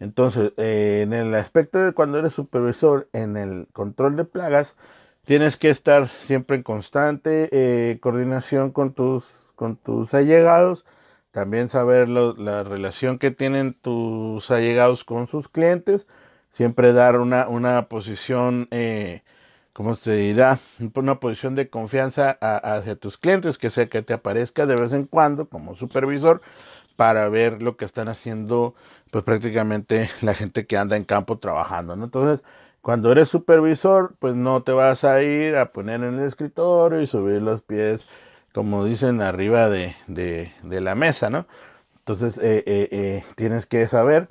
Entonces, 0.00 0.52
eh, 0.56 1.00
en 1.02 1.12
el 1.12 1.34
aspecto 1.34 1.78
de 1.78 1.92
cuando 1.92 2.18
eres 2.18 2.32
supervisor 2.32 3.08
en 3.12 3.36
el 3.36 3.68
control 3.72 4.16
de 4.16 4.24
plagas, 4.24 4.76
Tienes 5.28 5.58
que 5.58 5.68
estar 5.68 6.08
siempre 6.20 6.56
en 6.56 6.62
constante 6.62 7.50
eh, 7.52 7.98
coordinación 8.00 8.70
con 8.70 8.94
tus, 8.94 9.26
con 9.56 9.76
tus 9.76 10.14
allegados. 10.14 10.86
También 11.32 11.68
saber 11.68 12.08
la 12.08 12.62
relación 12.64 13.18
que 13.18 13.30
tienen 13.30 13.74
tus 13.74 14.50
allegados 14.50 15.04
con 15.04 15.26
sus 15.26 15.50
clientes. 15.50 16.06
Siempre 16.50 16.94
dar 16.94 17.20
una, 17.20 17.46
una 17.46 17.88
posición, 17.88 18.68
eh, 18.70 19.20
¿cómo 19.74 19.96
se 19.96 20.16
dirá? 20.16 20.60
Una 20.94 21.20
posición 21.20 21.54
de 21.54 21.68
confianza 21.68 22.38
hacia 22.40 22.96
tus 22.96 23.18
clientes, 23.18 23.58
que 23.58 23.68
sea 23.68 23.84
que 23.84 24.00
te 24.00 24.14
aparezca 24.14 24.64
de 24.64 24.76
vez 24.76 24.94
en 24.94 25.04
cuando 25.04 25.50
como 25.50 25.76
supervisor 25.76 26.40
para 26.96 27.28
ver 27.28 27.60
lo 27.60 27.76
que 27.76 27.84
están 27.84 28.08
haciendo 28.08 28.74
pues 29.10 29.24
prácticamente 29.24 30.08
la 30.22 30.32
gente 30.32 30.66
que 30.66 30.78
anda 30.78 30.96
en 30.96 31.04
campo 31.04 31.36
trabajando, 31.38 31.96
¿no? 31.96 32.04
Entonces, 32.04 32.42
cuando 32.88 33.12
eres 33.12 33.28
supervisor, 33.28 34.14
pues 34.18 34.34
no 34.34 34.62
te 34.62 34.72
vas 34.72 35.04
a 35.04 35.22
ir 35.22 35.56
a 35.56 35.72
poner 35.72 36.02
en 36.02 36.20
el 36.20 36.26
escritorio 36.26 37.02
y 37.02 37.06
subir 37.06 37.42
los 37.42 37.60
pies, 37.60 38.00
como 38.54 38.82
dicen, 38.82 39.20
arriba 39.20 39.68
de, 39.68 39.94
de, 40.06 40.80
la 40.80 40.94
mesa, 40.94 41.28
¿no? 41.28 41.46
Entonces, 41.98 42.38
eh, 42.38 42.64
eh, 42.64 42.88
eh, 42.90 43.24
tienes 43.36 43.66
que 43.66 43.86
saber, 43.88 44.28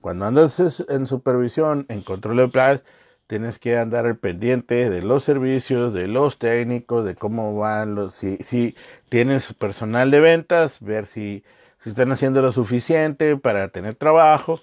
cuando 0.00 0.24
andas 0.24 0.60
en 0.88 1.06
supervisión, 1.06 1.86
en 1.88 2.02
control 2.02 2.38
de 2.38 2.48
plagas, 2.48 2.82
tienes 3.28 3.60
que 3.60 3.78
andar 3.78 4.06
al 4.06 4.16
pendiente 4.16 4.90
de 4.90 5.02
los 5.02 5.22
servicios, 5.22 5.94
de 5.94 6.08
los 6.08 6.36
técnicos, 6.40 7.04
de 7.04 7.14
cómo 7.14 7.56
van 7.56 7.94
los, 7.94 8.16
si, 8.16 8.38
si 8.38 8.74
tienes 9.08 9.54
personal 9.54 10.10
de 10.10 10.18
ventas, 10.18 10.80
ver 10.80 11.06
si, 11.06 11.44
si 11.78 11.90
están 11.90 12.10
haciendo 12.10 12.42
lo 12.42 12.50
suficiente 12.50 13.36
para 13.36 13.68
tener 13.68 13.94
trabajo, 13.94 14.60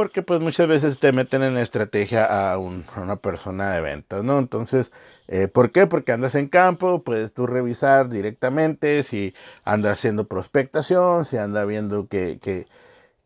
porque 0.00 0.22
pues 0.22 0.40
muchas 0.40 0.66
veces 0.66 0.98
te 0.98 1.12
meten 1.12 1.42
en 1.42 1.52
la 1.52 1.60
estrategia 1.60 2.24
a, 2.24 2.56
una 2.56 3.16
persona 3.16 3.74
de 3.74 3.82
ventas, 3.82 4.24
¿no? 4.24 4.38
Entonces, 4.38 4.92
eh, 5.28 5.46
¿por 5.46 5.72
qué? 5.72 5.86
Porque 5.86 6.12
andas 6.12 6.34
en 6.36 6.48
campo, 6.48 7.02
puedes 7.02 7.34
tú 7.34 7.46
revisar 7.46 8.08
directamente 8.08 9.02
si 9.02 9.34
anda 9.62 9.92
haciendo 9.92 10.26
prospectación, 10.26 11.26
si 11.26 11.36
anda 11.36 11.66
viendo 11.66 12.08
que, 12.08 12.38
que, 12.40 12.66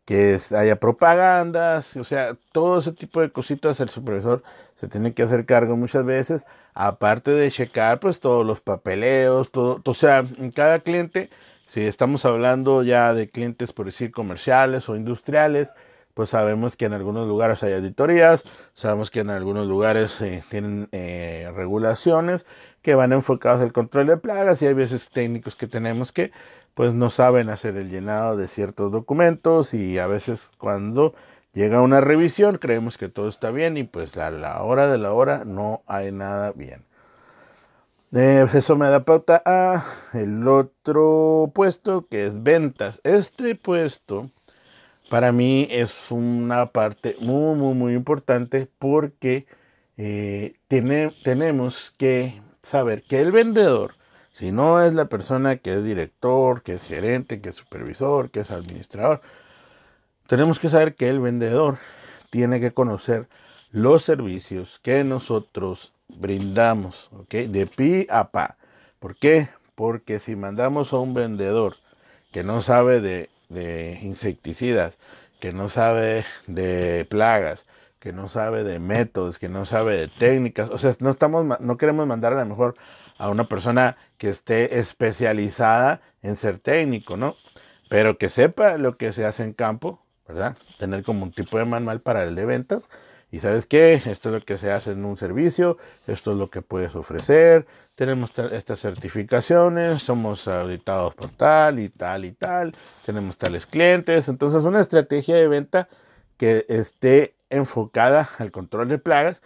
que 0.03 0.37
haya 0.53 0.75
propagandas, 0.75 1.95
o 1.95 2.03
sea, 2.03 2.35
todo 2.51 2.79
ese 2.79 2.91
tipo 2.91 3.21
de 3.21 3.31
cositas 3.31 3.79
el 3.79 3.87
supervisor 3.87 4.43
se 4.73 4.89
tiene 4.89 5.13
que 5.13 5.23
hacer 5.23 5.45
cargo 5.45 5.77
muchas 5.77 6.03
veces, 6.03 6.43
aparte 6.73 7.31
de 7.31 7.51
checar 7.51 8.01
pues 8.01 8.19
todos 8.19 8.45
los 8.45 8.59
papeleos, 8.59 9.49
todo, 9.49 9.81
o 9.85 9.93
sea, 9.93 10.25
en 10.39 10.51
cada 10.51 10.79
cliente, 10.79 11.29
si 11.67 11.83
estamos 11.83 12.25
hablando 12.25 12.83
ya 12.83 13.13
de 13.13 13.29
clientes 13.29 13.71
por 13.71 13.85
decir 13.85 14.11
comerciales 14.11 14.89
o 14.89 14.97
industriales, 14.97 15.69
pues 16.15 16.31
sabemos 16.31 16.77
que 16.77 16.85
en 16.85 16.93
algunos 16.93 17.27
lugares 17.27 17.61
hay 17.61 17.73
auditorías, 17.73 18.43
sabemos 18.73 19.11
que 19.11 19.19
en 19.19 19.29
algunos 19.29 19.67
lugares 19.67 20.19
eh, 20.21 20.43
tienen 20.49 20.87
eh, 20.93 21.51
regulaciones 21.53 22.45
que 22.81 22.95
van 22.95 23.13
enfocados 23.13 23.61
al 23.61 23.73
control 23.73 24.07
de 24.07 24.17
plagas 24.17 24.61
y 24.61 24.65
hay 24.65 24.73
veces 24.73 25.09
técnicos 25.09 25.55
que 25.55 25.67
tenemos 25.67 26.11
que 26.11 26.31
pues 26.73 26.93
no 26.93 27.09
saben 27.09 27.49
hacer 27.49 27.75
el 27.75 27.89
llenado 27.89 28.37
de 28.37 28.47
ciertos 28.47 28.91
documentos 28.91 29.73
y 29.73 29.99
a 29.99 30.07
veces 30.07 30.49
cuando 30.57 31.13
llega 31.53 31.81
una 31.81 32.01
revisión 32.01 32.57
creemos 32.59 32.97
que 32.97 33.09
todo 33.09 33.27
está 33.27 33.51
bien 33.51 33.75
y 33.77 33.83
pues 33.83 34.15
a 34.17 34.31
la 34.31 34.63
hora 34.63 34.89
de 34.89 34.97
la 34.97 35.13
hora 35.13 35.43
no 35.45 35.83
hay 35.85 36.11
nada 36.13 36.53
bien. 36.53 36.85
Eh, 38.13 38.47
eso 38.53 38.77
me 38.77 38.89
da 38.89 39.03
pauta 39.03 39.41
a 39.45 39.83
el 40.13 40.47
otro 40.47 41.51
puesto 41.53 42.07
que 42.07 42.25
es 42.25 42.41
ventas. 42.41 43.01
Este 43.03 43.55
puesto 43.55 44.29
para 45.09 45.31
mí 45.31 45.67
es 45.69 45.95
una 46.09 46.67
parte 46.67 47.15
muy, 47.19 47.55
muy, 47.55 47.73
muy 47.73 47.93
importante 47.93 48.67
porque 48.79 49.45
eh, 49.97 50.55
tiene, 50.67 51.11
tenemos 51.23 51.93
que 51.97 52.41
saber 52.63 53.03
que 53.03 53.21
el 53.21 53.31
vendedor, 53.31 53.93
si 54.31 54.51
no 54.51 54.83
es 54.83 54.93
la 54.93 55.05
persona 55.05 55.57
que 55.57 55.73
es 55.73 55.83
director, 55.83 56.63
que 56.63 56.73
es 56.73 56.83
gerente, 56.83 57.41
que 57.41 57.49
es 57.49 57.55
supervisor, 57.55 58.31
que 58.31 58.41
es 58.41 58.51
administrador, 58.51 59.21
tenemos 60.27 60.59
que 60.59 60.69
saber 60.69 60.95
que 60.95 61.07
el 61.09 61.19
vendedor 61.19 61.77
tiene 62.31 62.59
que 62.59 62.71
conocer 62.71 63.27
los 63.71 64.03
servicios 64.03 64.79
que 64.81 65.03
nosotros 65.03 65.93
brindamos, 66.07 67.09
¿ok? 67.13 67.33
De 67.49 67.67
pi 67.67 68.07
a 68.09 68.29
pa. 68.31 68.57
¿Por 68.99 69.15
qué? 69.15 69.49
Porque 69.75 70.19
si 70.19 70.35
mandamos 70.35 70.93
a 70.93 70.97
un 70.97 71.13
vendedor 71.13 71.75
que 72.31 72.43
no 72.43 72.61
sabe 72.61 73.01
de 73.01 73.29
de 73.49 73.99
insecticidas, 74.01 74.97
que 75.39 75.53
no 75.53 75.69
sabe 75.69 76.25
de 76.47 77.05
plagas, 77.09 77.65
que 77.99 78.13
no 78.13 78.29
sabe 78.29 78.63
de 78.63 78.79
métodos, 78.79 79.39
que 79.39 79.49
no 79.49 79.65
sabe 79.65 79.97
de 79.97 80.07
técnicas, 80.07 80.69
o 80.69 80.77
sea, 80.77 80.95
no 80.99 81.11
estamos 81.11 81.59
no 81.59 81.77
queremos 81.77 82.07
mandar 82.07 82.33
a 82.33 82.39
lo 82.39 82.45
mejor 82.45 82.75
a 83.17 83.29
una 83.29 83.45
persona 83.45 83.97
que 84.17 84.29
esté 84.29 84.79
especializada 84.79 86.01
en 86.21 86.37
ser 86.37 86.59
técnico, 86.59 87.17
¿no? 87.17 87.35
Pero 87.89 88.17
que 88.17 88.29
sepa 88.29 88.77
lo 88.77 88.97
que 88.97 89.13
se 89.13 89.25
hace 89.25 89.43
en 89.43 89.53
campo, 89.53 90.03
¿verdad? 90.27 90.57
Tener 90.77 91.03
como 91.03 91.23
un 91.23 91.31
tipo 91.31 91.57
de 91.57 91.65
manual 91.65 92.01
para 92.01 92.23
el 92.23 92.35
de 92.35 92.45
ventas. 92.45 92.83
Y 93.35 93.41
sabes 93.41 93.65
qué, 93.65 93.95
esto 94.05 94.29
es 94.29 94.35
lo 94.35 94.39
que 94.39 94.57
se 94.57 94.71
hace 94.71 94.91
en 94.91 95.03
un 95.03 95.17
servicio, 95.17 95.77
esto 96.07 96.31
es 96.31 96.37
lo 96.37 96.49
que 96.49 96.61
puedes 96.61 96.95
ofrecer, 96.95 97.67
tenemos 97.95 98.31
estas 98.39 98.79
certificaciones, 98.79 100.03
somos 100.03 100.47
auditados 100.47 101.13
por 101.15 101.31
tal 101.31 101.79
y 101.79 101.89
tal 101.89 102.23
y 102.23 102.31
tal, 102.31 102.73
tenemos 103.05 103.37
tales 103.37 103.65
clientes, 103.65 104.29
entonces 104.29 104.63
una 104.63 104.79
estrategia 104.79 105.35
de 105.35 105.49
venta 105.49 105.89
que 106.37 106.65
esté 106.69 107.35
enfocada 107.49 108.29
al 108.37 108.53
control 108.53 108.87
de 108.87 108.99
plagas, 108.99 109.41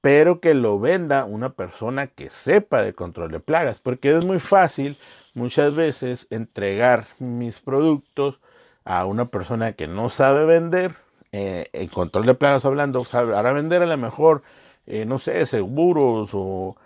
pero 0.00 0.40
que 0.40 0.54
lo 0.54 0.80
venda 0.80 1.24
una 1.24 1.50
persona 1.50 2.08
que 2.08 2.30
sepa 2.30 2.82
de 2.82 2.92
control 2.92 3.30
de 3.30 3.38
plagas, 3.38 3.78
porque 3.78 4.16
es 4.16 4.24
muy 4.24 4.40
fácil 4.40 4.98
muchas 5.34 5.76
veces 5.76 6.26
entregar 6.30 7.06
mis 7.20 7.60
productos 7.60 8.40
a 8.84 9.04
una 9.04 9.26
persona 9.26 9.74
que 9.74 9.86
no 9.86 10.08
sabe 10.08 10.44
vender, 10.44 10.96
eh, 11.32 11.68
el 11.72 11.90
control 11.90 12.26
de 12.26 12.34
plagas 12.34 12.64
hablando, 12.64 13.06
ahora 13.12 13.52
vender 13.52 13.82
a 13.82 13.86
lo 13.86 13.96
mejor, 13.96 14.42
eh, 14.86 15.04
no 15.04 15.18
sé, 15.18 15.44
seguros 15.46 16.30
o 16.32 16.76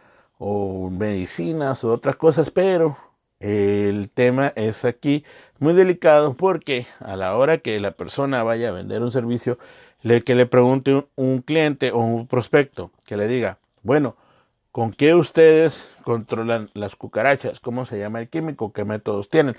o 0.44 0.90
medicinas 0.90 1.84
o 1.84 1.92
otras 1.92 2.16
cosas, 2.16 2.50
pero 2.50 2.96
el 3.38 4.11
tema 4.11 4.52
es 4.56 4.84
aquí 4.84 5.25
muy 5.61 5.72
delicado 5.72 6.34
porque 6.34 6.87
a 6.99 7.14
la 7.14 7.37
hora 7.37 7.58
que 7.58 7.78
la 7.78 7.92
persona 7.92 8.42
vaya 8.42 8.70
a 8.70 8.72
vender 8.72 9.02
un 9.02 9.12
servicio, 9.12 9.58
le, 10.02 10.22
que 10.22 10.34
le 10.34 10.46
pregunte 10.46 11.06
un, 11.14 11.42
cliente 11.42 11.92
o 11.92 11.99
un 11.99 12.26
prospecto, 12.26 12.90
que 13.06 13.16
le 13.16 13.28
diga, 13.28 13.58
bueno, 13.84 14.16
¿con 14.72 14.92
qué 14.92 15.14
ustedes 15.14 15.94
controlan 16.02 16.70
las 16.75 16.96
cucarachas? 16.96 17.61
¿Cómo 17.61 17.87
se 17.87 18.00
llama 18.00 18.18
el 18.20 18.28
químico? 18.28 18.72
¿Qué 18.72 18.84
métodos 18.84 19.30
tienen? 19.30 19.56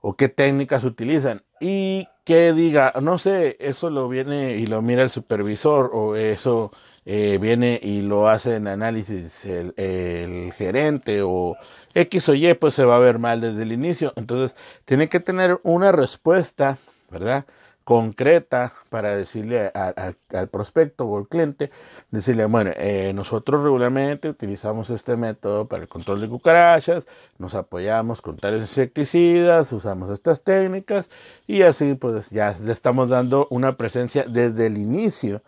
¿O 0.00 0.16
qué 0.16 0.28
técnicas 0.28 0.84
utilizan? 0.84 1.42
Y 1.60 2.08
que 2.24 2.52
diga, 2.52 2.92
no 3.02 3.18
sé, 3.18 3.56
eso 3.60 3.90
lo 3.90 4.08
viene 4.08 4.56
y 4.56 4.66
lo 4.66 4.82
mira 4.82 5.02
el 5.02 5.10
supervisor 5.10 5.90
o 5.92 6.16
eso 6.16 6.72
eh, 7.04 7.38
viene 7.40 7.80
y 7.82 8.02
lo 8.02 8.28
hace 8.28 8.56
en 8.56 8.68
análisis 8.68 9.44
el, 9.44 10.52
gerente 10.56 11.22
o 11.22 11.56
X 11.94 12.28
o 12.28 12.34
Y, 12.34 12.54
pues 12.54 12.74
se 12.74 12.84
va 12.84 12.96
a 12.96 12.98
ver 13.00 13.18
mal 13.18 13.40
desde 13.40 13.62
el 13.62 13.72
inicio. 13.72 14.12
Entonces, 14.16 14.56
tiene 14.84 15.08
que 15.08 15.20
tener 15.20 15.60
una 15.62 15.92
respuesta, 15.92 16.78
¿verdad? 17.10 17.46
Concreta 17.90 18.72
para 18.88 19.16
decirle 19.16 19.72
al 19.74 20.48
prospecto 20.48 21.06
o 21.06 21.18
al 21.18 21.26
cliente, 21.26 21.72
decirle, 22.12 22.44
bueno, 22.44 22.70
eh, 22.76 23.10
nosotros 23.16 23.64
regularmente 23.64 24.28
utilizamos 24.28 24.90
este 24.90 25.16
método 25.16 25.66
para 25.66 25.82
el 25.82 25.88
control 25.88 26.20
de 26.20 26.28
cucarachas, 26.28 27.04
nos 27.38 27.56
apoyamos 27.56 28.22
con 28.22 28.36
tales 28.36 28.60
insecticidas, 28.60 29.72
usamos 29.72 30.08
estas 30.10 30.44
técnicas 30.44 31.08
y 31.48 31.62
así 31.62 31.94
pues 31.94 32.30
ya 32.30 32.56
le 32.62 32.70
estamos 32.70 33.08
dando 33.08 33.48
una 33.50 33.76
presencia 33.76 34.24
desde 34.24 34.68
el 34.68 34.78
inicio 34.78 35.42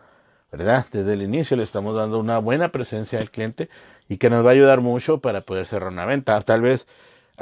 ¿verdad? 0.51 0.87
Desde 0.91 1.13
el 1.13 1.23
inicio 1.23 1.57
le 1.57 1.63
estamos 1.63 1.95
dando 1.95 2.19
una 2.19 2.39
buena 2.39 2.73
presencia 2.73 3.21
al 3.21 3.31
cliente 3.31 3.69
y 4.09 4.17
que 4.19 4.31
nos 4.31 4.45
va 4.45 4.51
a 4.51 4.53
ayudar 4.53 4.81
mucho 4.81 5.19
para 5.19 5.43
poder 5.43 5.67
cerrar 5.67 5.93
una 5.93 6.07
venta. 6.07 6.39
Tal 6.43 6.61
vez 6.61 6.89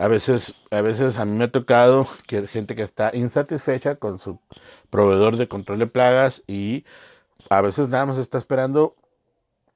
a 0.00 0.08
veces, 0.08 0.54
a 0.70 0.80
veces 0.80 1.18
a 1.18 1.26
mí 1.26 1.36
me 1.36 1.44
ha 1.44 1.52
tocado 1.52 2.08
que 2.26 2.46
gente 2.48 2.74
que 2.74 2.82
está 2.82 3.10
insatisfecha 3.14 3.96
con 3.96 4.18
su 4.18 4.40
proveedor 4.88 5.36
de 5.36 5.46
control 5.46 5.78
de 5.78 5.86
plagas 5.88 6.42
y 6.46 6.86
a 7.50 7.60
veces 7.60 7.88
nada 7.88 8.06
más 8.06 8.18
está 8.18 8.38
esperando 8.38 8.96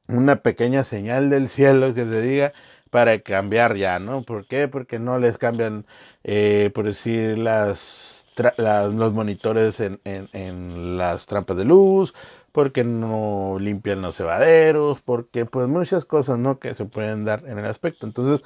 una 0.08 0.36
pequeña 0.36 0.82
señal 0.82 1.28
del 1.28 1.50
cielo 1.50 1.92
que 1.92 2.04
se 2.04 2.22
diga 2.22 2.54
para 2.90 3.18
cambiar 3.20 3.76
ya, 3.76 3.98
¿no? 3.98 4.22
¿Por 4.22 4.46
qué? 4.46 4.66
Porque 4.66 4.98
no 4.98 5.18
les 5.18 5.36
cambian, 5.36 5.84
eh, 6.22 6.70
por 6.74 6.86
decir, 6.86 7.36
las, 7.36 8.24
los 8.58 9.12
monitores 9.12 9.78
en, 9.80 10.96
las 10.96 11.26
trampas 11.26 11.58
de 11.58 11.66
luz, 11.66 12.14
porque 12.52 12.82
no 12.82 13.58
limpian 13.60 14.00
los 14.00 14.16
cebaderos, 14.16 15.02
porque 15.02 15.44
pues 15.44 15.68
muchas 15.68 16.06
cosas, 16.06 16.38
¿no? 16.38 16.58
Que 16.58 16.74
se 16.74 16.86
pueden 16.86 17.26
dar 17.26 17.44
en 17.46 17.58
el 17.58 17.66
aspecto. 17.66 18.06
Entonces, 18.06 18.42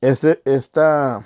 este, 0.00 0.40
esta 0.44 1.24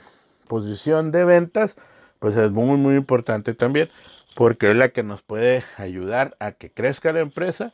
posición 0.48 1.12
de 1.12 1.24
ventas, 1.24 1.76
pues 2.18 2.36
es 2.36 2.50
muy, 2.50 2.76
muy 2.76 2.96
importante 2.96 3.54
también, 3.54 3.88
porque 4.34 4.70
es 4.70 4.76
la 4.76 4.90
que 4.90 5.02
nos 5.02 5.22
puede 5.22 5.64
ayudar 5.76 6.36
a 6.40 6.52
que 6.52 6.70
crezca 6.70 7.12
la 7.12 7.20
empresa, 7.20 7.72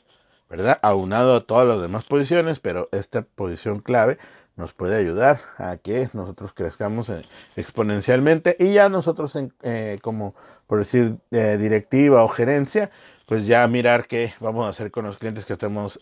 ¿verdad? 0.49 0.78
Aunado 0.83 1.37
a 1.37 1.47
todas 1.47 1.69
las 1.69 1.81
demás 1.81 2.05
posiciones, 2.05 2.61
pero 2.61 2.88
esta 2.93 3.23
posición 3.23 3.81
clave 3.81 4.19
nos 4.59 4.73
puede 4.73 4.97
ayudar 4.97 5.40
a 5.57 5.76
que 5.76 6.11
nosotros 6.12 6.52
crezcamos 6.52 7.09
eh, 7.11 7.23
exponencialmente. 7.57 8.57
Y 8.59 8.73
ya 8.73 8.88
nosotros 8.88 9.38
eh, 9.62 9.99
como 10.02 10.35
por 10.67 10.81
decir 10.81 11.17
eh, 11.31 11.57
directiva 11.59 12.25
o 12.25 12.28
gerencia 12.28 12.90
pues 13.26 13.47
ya 13.47 13.67
mirar 13.69 14.07
qué 14.09 14.35
vamos 14.40 14.67
a 14.67 14.71
hacer 14.71 14.90
con 14.90 15.07
los 15.07 15.17
clientes 15.19 15.47
que 15.47 15.52
estemos 15.52 16.00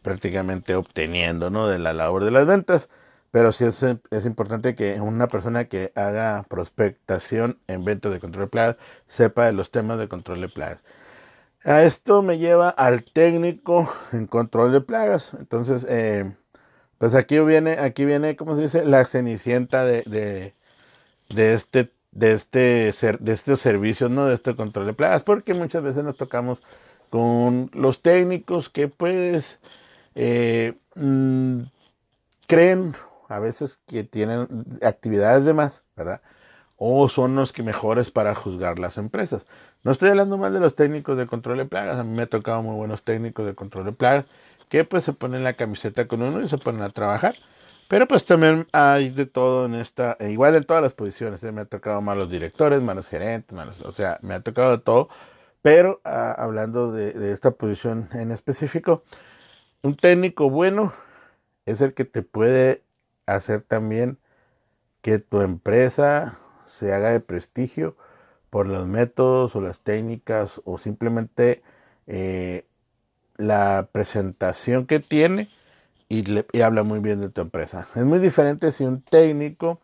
prácticamente 0.00 0.74
obteniendo 0.74 1.50
no 1.50 1.68
de 1.68 1.78
la 1.78 1.92
labor 1.92 2.24
de 2.24 2.30
las 2.30 2.46
ventas 2.46 2.88
pero 3.36 3.52
sí 3.52 3.64
es, 3.64 3.82
es, 3.82 4.24
importante 4.24 4.74
que 4.74 4.98
una 4.98 5.28
persona 5.28 5.66
que 5.66 5.92
haga 5.94 6.46
prospectación 6.48 7.58
en 7.66 7.84
ventas 7.84 8.10
de 8.10 8.18
control 8.18 8.46
de 8.46 8.50
plagas 8.50 8.76
sepa 9.08 9.44
de 9.44 9.52
los 9.52 9.70
temas 9.70 9.98
de 9.98 10.08
control 10.08 10.40
de 10.40 10.48
plagas. 10.48 10.82
A 11.62 11.82
esto 11.82 12.22
me 12.22 12.38
lleva 12.38 12.70
al 12.70 13.04
técnico 13.04 13.92
en 14.12 14.26
control 14.26 14.72
de 14.72 14.80
plagas. 14.80 15.34
Entonces, 15.38 15.84
eh, 15.86 16.32
pues 16.96 17.14
aquí 17.14 17.38
viene, 17.40 17.72
aquí 17.72 18.06
viene, 18.06 18.36
¿cómo 18.36 18.56
se 18.56 18.62
dice? 18.62 18.86
La 18.86 19.04
cenicienta 19.04 19.84
de, 19.84 20.54
de, 21.28 21.52
este 21.52 21.92
de 22.12 22.32
este 22.32 22.90
de 23.20 23.32
estos 23.34 23.60
servicios, 23.60 24.10
¿no? 24.10 24.24
De 24.24 24.34
este 24.34 24.56
control 24.56 24.86
de 24.86 24.94
plagas, 24.94 25.22
porque 25.24 25.52
muchas 25.52 25.82
veces 25.82 26.04
nos 26.04 26.16
tocamos 26.16 26.62
con 27.10 27.70
los 27.74 28.00
técnicos 28.00 28.70
que 28.70 28.88
pues 28.88 29.58
eh, 30.14 30.72
mm, 30.94 31.64
creen 32.46 32.94
a 33.28 33.38
veces 33.38 33.80
que 33.86 34.04
tienen 34.04 34.48
actividades 34.82 35.44
de 35.44 35.54
más, 35.54 35.84
¿verdad? 35.96 36.20
O 36.76 37.08
son 37.08 37.34
los 37.36 37.52
que 37.52 37.62
mejores 37.62 38.10
para 38.10 38.34
juzgar 38.34 38.78
las 38.78 38.98
empresas. 38.98 39.46
No 39.82 39.92
estoy 39.92 40.10
hablando 40.10 40.38
mal 40.38 40.52
de 40.52 40.60
los 40.60 40.74
técnicos 40.74 41.16
de 41.16 41.26
control 41.26 41.58
de 41.58 41.66
plagas, 41.66 41.96
a 41.96 42.04
mí 42.04 42.14
me 42.14 42.22
ha 42.22 42.26
tocado 42.26 42.62
muy 42.62 42.74
buenos 42.76 43.02
técnicos 43.04 43.46
de 43.46 43.54
control 43.54 43.86
de 43.86 43.92
plagas 43.92 44.26
que 44.68 44.84
pues 44.84 45.04
se 45.04 45.12
ponen 45.12 45.44
la 45.44 45.54
camiseta 45.54 46.08
con 46.08 46.22
uno 46.22 46.40
y 46.42 46.48
se 46.48 46.58
ponen 46.58 46.82
a 46.82 46.90
trabajar. 46.90 47.34
Pero 47.88 48.08
pues 48.08 48.24
también 48.24 48.66
hay 48.72 49.10
de 49.10 49.26
todo 49.26 49.66
en 49.66 49.74
esta, 49.76 50.16
e 50.18 50.30
igual 50.30 50.56
en 50.56 50.64
todas 50.64 50.82
las 50.82 50.92
posiciones, 50.94 51.42
¿eh? 51.44 51.52
me 51.52 51.60
ha 51.62 51.64
tocado 51.66 52.00
malos 52.00 52.30
directores, 52.30 52.82
malos 52.82 53.06
gerentes, 53.06 53.56
malos, 53.56 53.80
o 53.82 53.92
sea, 53.92 54.18
me 54.22 54.34
ha 54.34 54.40
tocado 54.40 54.72
de 54.72 54.78
todo. 54.78 55.08
Pero 55.62 56.00
ah, 56.04 56.34
hablando 56.36 56.92
de, 56.92 57.12
de 57.12 57.32
esta 57.32 57.52
posición 57.52 58.08
en 58.12 58.32
específico, 58.32 59.04
un 59.82 59.96
técnico 59.96 60.50
bueno 60.50 60.92
es 61.64 61.80
el 61.80 61.94
que 61.94 62.04
te 62.04 62.22
puede 62.22 62.82
hacer 63.26 63.62
también 63.62 64.18
que 65.02 65.18
tu 65.18 65.40
empresa 65.40 66.38
se 66.66 66.92
haga 66.92 67.10
de 67.10 67.20
prestigio 67.20 67.96
por 68.50 68.66
los 68.66 68.86
métodos 68.86 69.54
o 69.56 69.60
las 69.60 69.80
técnicas 69.80 70.60
o 70.64 70.78
simplemente 70.78 71.62
eh, 72.06 72.66
la 73.36 73.88
presentación 73.92 74.86
que 74.86 75.00
tiene 75.00 75.48
y, 76.08 76.22
le, 76.22 76.46
habla 76.62 76.82
muy 76.82 77.00
bien 77.00 77.20
de 77.20 77.28
tu 77.28 77.40
empresa. 77.40 77.88
Es 77.94 78.04
muy 78.04 78.18
diferente 78.18 78.72
si 78.72 78.84
un 78.84 79.02
técnico 79.02 79.80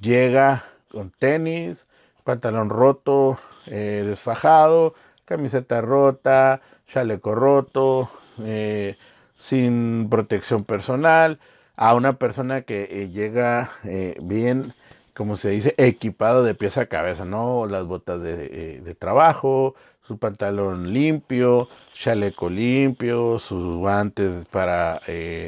llega 0.00 0.64
con 0.90 1.10
tenis, 1.10 1.86
pantalón 2.24 2.70
roto, 2.70 3.38
eh, 3.66 4.02
desfajado, 4.06 4.94
camiseta 5.24 5.80
rota, 5.80 6.60
chaleco 6.88 7.34
roto, 7.34 8.10
eh, 8.40 8.96
sin 9.36 10.08
protección 10.10 10.64
personal, 10.64 11.38
a 11.76 11.94
una 11.94 12.14
persona 12.14 12.62
que 12.62 12.88
eh, 12.90 13.08
llega 13.10 13.70
eh, 13.84 14.16
bien, 14.20 14.74
como 15.14 15.36
se 15.36 15.50
dice, 15.50 15.74
equipado 15.78 16.44
de 16.44 16.54
pieza 16.54 16.82
a 16.82 16.86
cabeza, 16.86 17.24
¿no? 17.24 17.66
Las 17.66 17.86
botas 17.86 18.22
de, 18.22 18.76
eh, 18.76 18.80
de 18.82 18.94
trabajo, 18.94 19.74
su 20.02 20.18
pantalón 20.18 20.92
limpio, 20.92 21.68
chaleco 21.94 22.50
limpio, 22.50 23.38
sus 23.38 23.78
guantes 23.78 24.46
para 24.48 25.00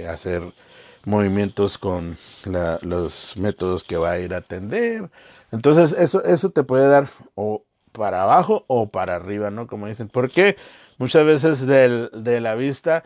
hacer 0.08 0.42
movimientos 1.04 1.78
con 1.78 2.16
la, 2.44 2.78
los 2.82 3.36
métodos 3.36 3.84
que 3.84 3.96
va 3.96 4.12
a 4.12 4.18
ir 4.20 4.34
a 4.34 4.38
atender. 4.38 5.10
Entonces, 5.52 5.94
eso, 5.98 6.24
eso 6.24 6.50
te 6.50 6.64
puede 6.64 6.88
dar 6.88 7.10
o 7.34 7.64
para 7.92 8.22
abajo 8.22 8.64
o 8.66 8.88
para 8.88 9.16
arriba, 9.16 9.50
¿no? 9.50 9.66
Como 9.66 9.86
dicen. 9.86 10.08
Porque 10.08 10.56
muchas 10.98 11.24
veces 11.24 11.66
del, 11.66 12.10
de 12.12 12.40
la 12.40 12.54
vista 12.54 13.04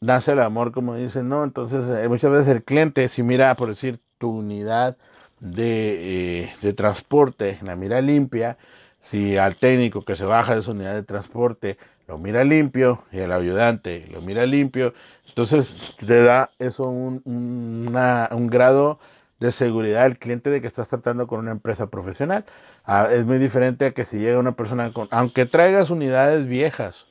nace 0.00 0.32
el 0.32 0.40
amor, 0.40 0.72
como 0.72 0.94
dicen, 0.96 1.28
¿no? 1.28 1.44
Entonces, 1.44 1.84
eh, 1.88 2.08
muchas 2.08 2.30
veces 2.30 2.48
el 2.48 2.64
cliente, 2.64 3.08
si 3.08 3.22
mira, 3.22 3.54
por 3.56 3.68
decir, 3.68 4.00
tu 4.18 4.30
unidad 4.30 4.96
de, 5.40 6.42
eh, 6.44 6.52
de 6.62 6.72
transporte, 6.72 7.58
la 7.62 7.76
mira 7.76 8.00
limpia, 8.00 8.58
si 9.00 9.36
al 9.36 9.56
técnico 9.56 10.04
que 10.04 10.16
se 10.16 10.24
baja 10.24 10.56
de 10.56 10.62
su 10.62 10.72
unidad 10.72 10.94
de 10.94 11.02
transporte 11.02 11.78
lo 12.06 12.18
mira 12.18 12.42
limpio 12.44 13.04
y 13.12 13.18
el 13.18 13.32
ayudante 13.32 14.06
lo 14.10 14.20
mira 14.22 14.46
limpio, 14.46 14.94
entonces 15.28 15.94
te 16.04 16.22
da 16.22 16.50
eso 16.58 16.84
un, 16.84 17.22
un 17.24 18.46
grado 18.48 18.98
de 19.40 19.52
seguridad 19.52 20.04
al 20.04 20.18
cliente 20.18 20.50
de 20.50 20.60
que 20.60 20.66
estás 20.66 20.88
tratando 20.88 21.26
con 21.26 21.38
una 21.40 21.52
empresa 21.52 21.86
profesional. 21.88 22.44
Ah, 22.84 23.08
es 23.12 23.24
muy 23.24 23.38
diferente 23.38 23.86
a 23.86 23.90
que 23.92 24.04
si 24.04 24.18
llega 24.18 24.38
una 24.38 24.52
persona 24.52 24.92
con, 24.92 25.08
aunque 25.10 25.46
traigas 25.46 25.90
unidades 25.90 26.46
viejas, 26.46 27.06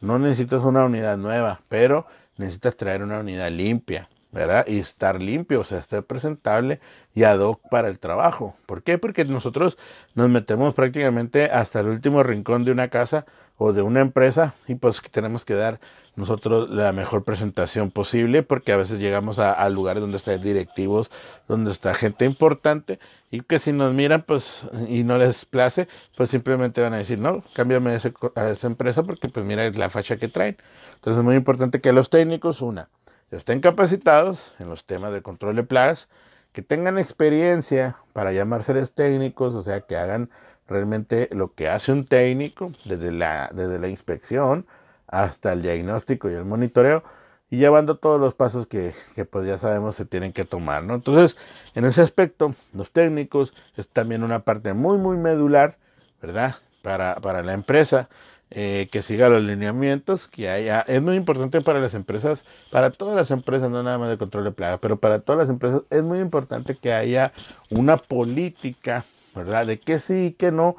no 0.00 0.18
necesitas 0.18 0.62
una 0.64 0.84
unidad 0.84 1.16
nueva, 1.16 1.60
pero 1.68 2.06
necesitas 2.40 2.76
traer 2.76 3.02
una 3.02 3.20
unidad 3.20 3.50
limpia, 3.50 4.08
¿verdad? 4.32 4.66
Y 4.66 4.78
estar 4.78 5.20
limpio, 5.22 5.60
o 5.60 5.64
sea, 5.64 5.78
estar 5.78 6.02
presentable 6.04 6.80
y 7.14 7.24
ad 7.24 7.38
hoc 7.40 7.60
para 7.68 7.88
el 7.88 7.98
trabajo. 7.98 8.56
¿Por 8.66 8.82
qué? 8.82 8.98
Porque 8.98 9.24
nosotros 9.24 9.78
nos 10.14 10.28
metemos 10.30 10.74
prácticamente 10.74 11.44
hasta 11.50 11.80
el 11.80 11.88
último 11.88 12.22
rincón 12.22 12.64
de 12.64 12.72
una 12.72 12.88
casa 12.88 13.26
o 13.62 13.74
de 13.74 13.82
una 13.82 14.00
empresa 14.00 14.54
y 14.68 14.74
pues 14.74 15.02
tenemos 15.10 15.44
que 15.44 15.52
dar 15.52 15.80
nosotros 16.16 16.70
la 16.70 16.92
mejor 16.92 17.24
presentación 17.24 17.90
posible 17.90 18.42
porque 18.42 18.72
a 18.72 18.76
veces 18.78 18.98
llegamos 18.98 19.38
a, 19.38 19.68
lugares 19.68 20.00
donde 20.00 20.16
están 20.16 20.40
directivos, 20.40 21.10
donde 21.46 21.70
está 21.70 21.92
gente 21.92 22.24
importante 22.24 22.98
y 23.30 23.42
que 23.42 23.58
si 23.58 23.72
nos 23.72 23.92
miran 23.92 24.22
pues 24.22 24.62
y 24.88 25.04
no 25.04 25.18
les 25.18 25.44
place, 25.44 25.88
pues 26.16 26.30
simplemente 26.30 26.80
van 26.80 26.94
a 26.94 26.96
decir, 26.96 27.18
no, 27.18 27.44
cámbiame 27.52 28.00
a, 28.34 28.48
esa 28.48 28.66
empresa 28.66 29.02
porque 29.02 29.28
pues 29.28 29.44
mira 29.44 29.68
la 29.68 29.90
facha 29.90 30.16
que 30.16 30.28
traen. 30.28 30.56
Entonces 30.94 31.18
es 31.18 31.24
muy 31.24 31.36
importante 31.36 31.82
que 31.82 31.92
los 31.92 32.08
técnicos, 32.08 32.62
una, 32.62 32.88
estén 33.30 33.60
capacitados 33.60 34.54
en 34.58 34.70
los 34.70 34.86
temas 34.86 35.12
de 35.12 35.20
control 35.20 35.56
de 35.56 35.64
plagas, 35.64 36.08
que 36.54 36.62
tengan 36.62 36.96
experiencia 36.96 37.98
para 38.14 38.32
llamárseles 38.32 38.92
técnicos, 38.94 39.54
o 39.54 39.62
sea, 39.62 39.82
que 39.82 39.98
hagan 39.98 40.30
realmente 40.70 41.28
lo 41.32 41.52
que 41.52 41.68
hace 41.68 41.92
un 41.92 42.06
técnico, 42.06 42.72
desde 42.84 43.12
la, 43.12 43.50
desde 43.52 43.78
la 43.78 43.88
inspección 43.88 44.66
hasta 45.08 45.52
el 45.52 45.62
diagnóstico 45.62 46.30
y 46.30 46.34
el 46.34 46.44
monitoreo, 46.44 47.02
y 47.50 47.56
llevando 47.56 47.96
todos 47.96 48.20
los 48.20 48.32
pasos 48.32 48.68
que, 48.68 48.94
que 49.16 49.24
pues 49.24 49.46
ya 49.46 49.58
sabemos 49.58 49.96
se 49.96 50.04
tienen 50.04 50.32
que 50.32 50.44
tomar, 50.44 50.84
¿no? 50.84 50.94
Entonces, 50.94 51.36
en 51.74 51.84
ese 51.84 52.00
aspecto, 52.00 52.54
los 52.72 52.92
técnicos 52.92 53.52
es 53.76 53.88
también 53.88 54.22
una 54.22 54.38
parte 54.40 54.72
muy, 54.72 54.98
muy 54.98 55.16
medular, 55.16 55.76
¿verdad? 56.22 56.54
Para, 56.82 57.16
para 57.16 57.42
la 57.42 57.52
empresa, 57.52 58.08
eh, 58.52 58.88
que 58.90 59.02
siga 59.02 59.28
los 59.28 59.42
lineamientos 59.42 60.26
que 60.26 60.48
haya. 60.48 60.80
Es 60.80 61.02
muy 61.02 61.16
importante 61.16 61.60
para 61.60 61.80
las 61.80 61.94
empresas, 61.94 62.44
para 62.70 62.90
todas 62.90 63.16
las 63.16 63.30
empresas, 63.32 63.70
no 63.70 63.82
nada 63.82 63.98
más 63.98 64.10
de 64.10 64.18
control 64.18 64.44
de 64.44 64.52
plaga, 64.52 64.78
pero 64.78 64.98
para 64.98 65.20
todas 65.20 65.40
las 65.40 65.50
empresas 65.50 65.82
es 65.90 66.02
muy 66.02 66.20
importante 66.20 66.76
que 66.76 66.92
haya 66.92 67.32
una 67.70 67.96
política 67.96 69.04
¿verdad? 69.44 69.66
De 69.66 69.80
que 69.80 70.00
sí 70.00 70.26
y 70.26 70.32
que 70.32 70.52
no, 70.52 70.76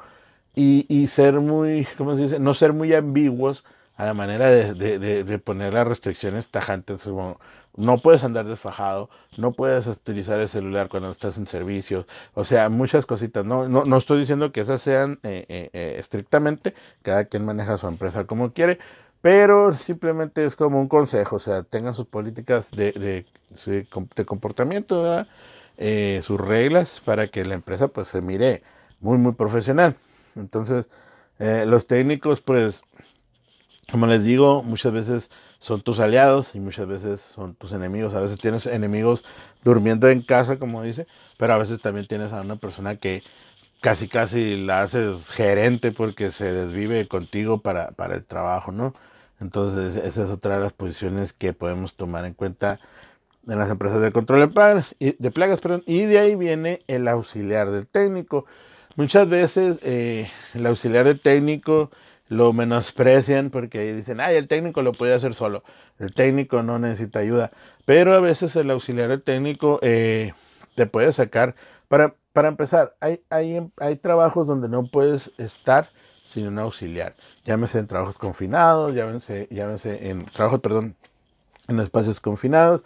y, 0.54 0.86
y 0.88 1.08
ser 1.08 1.40
muy, 1.40 1.86
¿cómo 1.98 2.16
se 2.16 2.22
dice? 2.22 2.38
No 2.38 2.54
ser 2.54 2.72
muy 2.72 2.94
ambiguos 2.94 3.64
a 3.96 4.04
la 4.06 4.14
manera 4.14 4.50
de, 4.50 4.74
de, 4.74 5.24
de, 5.24 5.38
poner 5.38 5.74
las 5.74 5.86
restricciones 5.86 6.48
tajantes. 6.48 7.06
no 7.76 7.98
puedes 7.98 8.24
andar 8.24 8.46
desfajado, 8.46 9.10
no 9.38 9.52
puedes 9.52 9.86
utilizar 9.86 10.40
el 10.40 10.48
celular 10.48 10.88
cuando 10.88 11.10
estás 11.10 11.36
en 11.38 11.46
servicios, 11.46 12.06
o 12.34 12.44
sea, 12.44 12.68
muchas 12.68 13.06
cositas. 13.06 13.44
No, 13.44 13.68
no, 13.68 13.84
no 13.84 13.96
estoy 13.96 14.20
diciendo 14.20 14.52
que 14.52 14.60
esas 14.62 14.82
sean 14.82 15.20
eh, 15.22 15.44
eh, 15.48 15.70
eh, 15.72 15.96
estrictamente, 15.98 16.74
cada 17.02 17.26
quien 17.26 17.44
maneja 17.44 17.78
su 17.78 17.86
empresa 17.86 18.26
como 18.26 18.52
quiere, 18.52 18.78
pero 19.20 19.76
simplemente 19.78 20.44
es 20.44 20.56
como 20.56 20.80
un 20.80 20.88
consejo, 20.88 21.36
o 21.36 21.38
sea, 21.38 21.62
tengan 21.62 21.94
sus 21.94 22.06
políticas 22.06 22.70
de, 22.72 22.92
de, 22.92 23.26
de 24.16 24.24
comportamiento, 24.26 25.02
¿verdad? 25.02 25.28
Eh, 25.78 26.20
sus 26.24 26.40
reglas 26.40 27.00
para 27.04 27.28
que 27.28 27.44
la 27.44 27.54
empresa 27.54 27.88
pues 27.88 28.08
se 28.08 28.20
mire 28.20 28.62
muy 29.00 29.18
muy 29.18 29.32
profesional. 29.32 29.96
Entonces, 30.36 30.86
eh, 31.38 31.64
los 31.66 31.86
técnicos 31.86 32.40
pues, 32.40 32.82
como 33.90 34.06
les 34.06 34.24
digo, 34.24 34.62
muchas 34.62 34.92
veces 34.92 35.30
son 35.58 35.80
tus 35.82 36.00
aliados 36.00 36.54
y 36.54 36.60
muchas 36.60 36.86
veces 36.86 37.20
son 37.20 37.54
tus 37.54 37.72
enemigos. 37.72 38.14
A 38.14 38.20
veces 38.20 38.38
tienes 38.38 38.66
enemigos 38.66 39.24
durmiendo 39.64 40.08
en 40.08 40.22
casa, 40.22 40.58
como 40.58 40.82
dice, 40.82 41.06
pero 41.38 41.54
a 41.54 41.58
veces 41.58 41.80
también 41.80 42.06
tienes 42.06 42.32
a 42.32 42.40
una 42.40 42.56
persona 42.56 42.96
que 42.96 43.22
casi 43.80 44.08
casi 44.08 44.64
la 44.64 44.82
haces 44.82 45.30
gerente 45.30 45.92
porque 45.92 46.30
se 46.30 46.52
desvive 46.52 47.06
contigo 47.08 47.62
para, 47.62 47.90
para 47.92 48.14
el 48.14 48.24
trabajo, 48.24 48.72
¿no? 48.72 48.94
Entonces, 49.40 49.96
esa 49.96 50.24
es 50.24 50.30
otra 50.30 50.56
de 50.56 50.62
las 50.62 50.72
posiciones 50.72 51.32
que 51.32 51.52
podemos 51.52 51.96
tomar 51.96 52.24
en 52.24 52.34
cuenta 52.34 52.78
en 53.46 53.58
las 53.58 53.70
empresas 53.70 54.00
de 54.00 54.12
control 54.12 54.40
de 54.40 54.48
plagas, 54.48 54.94
y, 54.98 55.16
de 55.20 55.30
plagas 55.30 55.60
y 55.86 56.04
de 56.04 56.18
ahí 56.18 56.36
viene 56.36 56.82
el 56.86 57.08
auxiliar 57.08 57.70
del 57.70 57.86
técnico. 57.86 58.46
Muchas 58.96 59.28
veces 59.28 59.78
eh, 59.82 60.30
el 60.54 60.66
auxiliar 60.66 61.04
del 61.04 61.20
técnico 61.20 61.90
lo 62.28 62.52
menosprecian 62.52 63.50
porque 63.50 63.92
dicen, 63.92 64.20
ay, 64.20 64.36
el 64.36 64.48
técnico 64.48 64.82
lo 64.82 64.92
puede 64.92 65.14
hacer 65.14 65.34
solo, 65.34 65.64
el 65.98 66.14
técnico 66.14 66.62
no 66.62 66.78
necesita 66.78 67.18
ayuda, 67.18 67.50
pero 67.84 68.14
a 68.14 68.20
veces 68.20 68.56
el 68.56 68.70
auxiliar 68.70 69.08
del 69.08 69.22
técnico 69.22 69.78
eh, 69.82 70.32
te 70.74 70.86
puede 70.86 71.12
sacar, 71.12 71.54
para, 71.88 72.14
para 72.32 72.48
empezar, 72.48 72.96
hay, 73.00 73.20
hay, 73.28 73.70
hay 73.76 73.96
trabajos 73.96 74.46
donde 74.46 74.68
no 74.68 74.86
puedes 74.86 75.30
estar 75.36 75.90
sin 76.26 76.46
un 76.46 76.58
auxiliar, 76.58 77.14
llámese 77.44 77.78
en 77.78 77.86
trabajos 77.86 78.16
confinados, 78.16 78.94
llámese, 78.94 79.48
llámese 79.50 80.08
en 80.08 80.24
trabajos, 80.24 80.60
perdón, 80.60 80.96
en 81.68 81.80
espacios 81.80 82.20
confinados, 82.20 82.82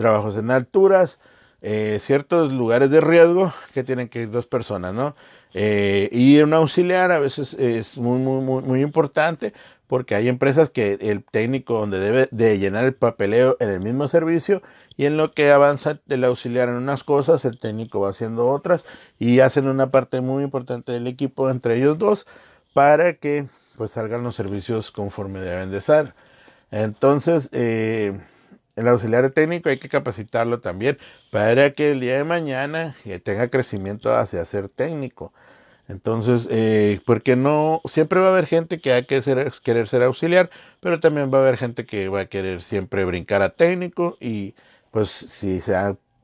trabajos 0.00 0.34
en 0.36 0.50
alturas, 0.50 1.18
eh, 1.60 1.98
ciertos 2.00 2.54
lugares 2.54 2.90
de 2.90 3.02
riesgo 3.02 3.52
que 3.74 3.84
tienen 3.84 4.08
que 4.08 4.22
ir 4.22 4.30
dos 4.30 4.46
personas, 4.46 4.94
¿no? 4.94 5.14
Eh, 5.52 6.08
y 6.10 6.40
un 6.40 6.54
auxiliar 6.54 7.12
a 7.12 7.18
veces 7.18 7.52
es 7.52 7.98
muy, 7.98 8.18
muy, 8.18 8.42
muy, 8.42 8.62
muy 8.62 8.80
importante 8.80 9.52
porque 9.86 10.14
hay 10.14 10.28
empresas 10.28 10.70
que 10.70 10.96
el 11.02 11.22
técnico 11.22 11.78
donde 11.78 11.98
debe 11.98 12.28
de 12.30 12.58
llenar 12.58 12.86
el 12.86 12.94
papeleo 12.94 13.58
en 13.60 13.68
el 13.68 13.80
mismo 13.80 14.08
servicio 14.08 14.62
y 14.96 15.04
en 15.04 15.18
lo 15.18 15.32
que 15.32 15.50
avanza 15.50 15.98
el 16.08 16.24
auxiliar 16.24 16.70
en 16.70 16.76
unas 16.76 17.04
cosas, 17.04 17.44
el 17.44 17.58
técnico 17.58 18.00
va 18.00 18.08
haciendo 18.08 18.48
otras 18.48 18.82
y 19.18 19.40
hacen 19.40 19.68
una 19.68 19.90
parte 19.90 20.22
muy 20.22 20.44
importante 20.44 20.92
del 20.92 21.06
equipo 21.08 21.50
entre 21.50 21.76
ellos 21.76 21.98
dos 21.98 22.26
para 22.72 23.12
que 23.14 23.48
pues 23.76 23.90
salgan 23.90 24.22
los 24.22 24.34
servicios 24.34 24.92
conforme 24.92 25.40
deben 25.40 25.70
de 25.70 25.82
ser. 25.82 26.14
Entonces, 26.70 27.50
eh, 27.52 28.18
el 28.80 28.88
auxiliar 28.88 29.30
técnico 29.30 29.68
hay 29.68 29.78
que 29.78 29.88
capacitarlo 29.88 30.60
también 30.60 30.98
para 31.30 31.72
que 31.72 31.92
el 31.92 32.00
día 32.00 32.16
de 32.16 32.24
mañana 32.24 32.96
eh, 33.04 33.18
tenga 33.18 33.48
crecimiento 33.48 34.16
hacia 34.16 34.44
ser 34.44 34.68
técnico. 34.68 35.32
Entonces, 35.88 36.46
eh, 36.50 37.00
porque 37.04 37.36
no, 37.36 37.82
siempre 37.84 38.20
va 38.20 38.28
a 38.28 38.30
haber 38.30 38.46
gente 38.46 38.78
que 38.78 38.92
hay 38.92 39.04
que 39.04 39.22
querer 39.62 39.88
ser 39.88 40.02
auxiliar, 40.02 40.50
pero 40.80 41.00
también 41.00 41.32
va 41.32 41.38
a 41.38 41.40
haber 41.42 41.56
gente 41.56 41.84
que 41.84 42.08
va 42.08 42.20
a 42.20 42.26
querer 42.26 42.62
siempre 42.62 43.04
brincar 43.04 43.42
a 43.42 43.50
técnico 43.50 44.16
y 44.20 44.54
pues 44.92 45.10
si 45.10 45.60
se, 45.60 45.74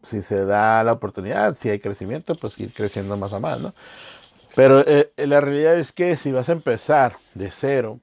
si 0.05 0.23
se 0.23 0.45
da 0.45 0.85
la 0.85 0.92
oportunidad, 0.92 1.57
si 1.57 1.69
hay 1.69 1.81
crecimiento, 1.81 2.35
pues 2.37 2.59
ir 2.61 2.73
creciendo 2.73 3.16
más 3.16 3.33
a 3.33 3.40
más, 3.40 3.61
¿no? 3.61 3.75
Pero 4.55 4.81
eh, 4.87 5.12
la 5.16 5.40
realidad 5.40 5.77
es 5.79 5.92
que 5.92 6.16
si 6.16 6.33
vas 6.33 6.49
a 6.49 6.53
empezar 6.53 7.16
de 7.35 7.51
cero 7.51 8.01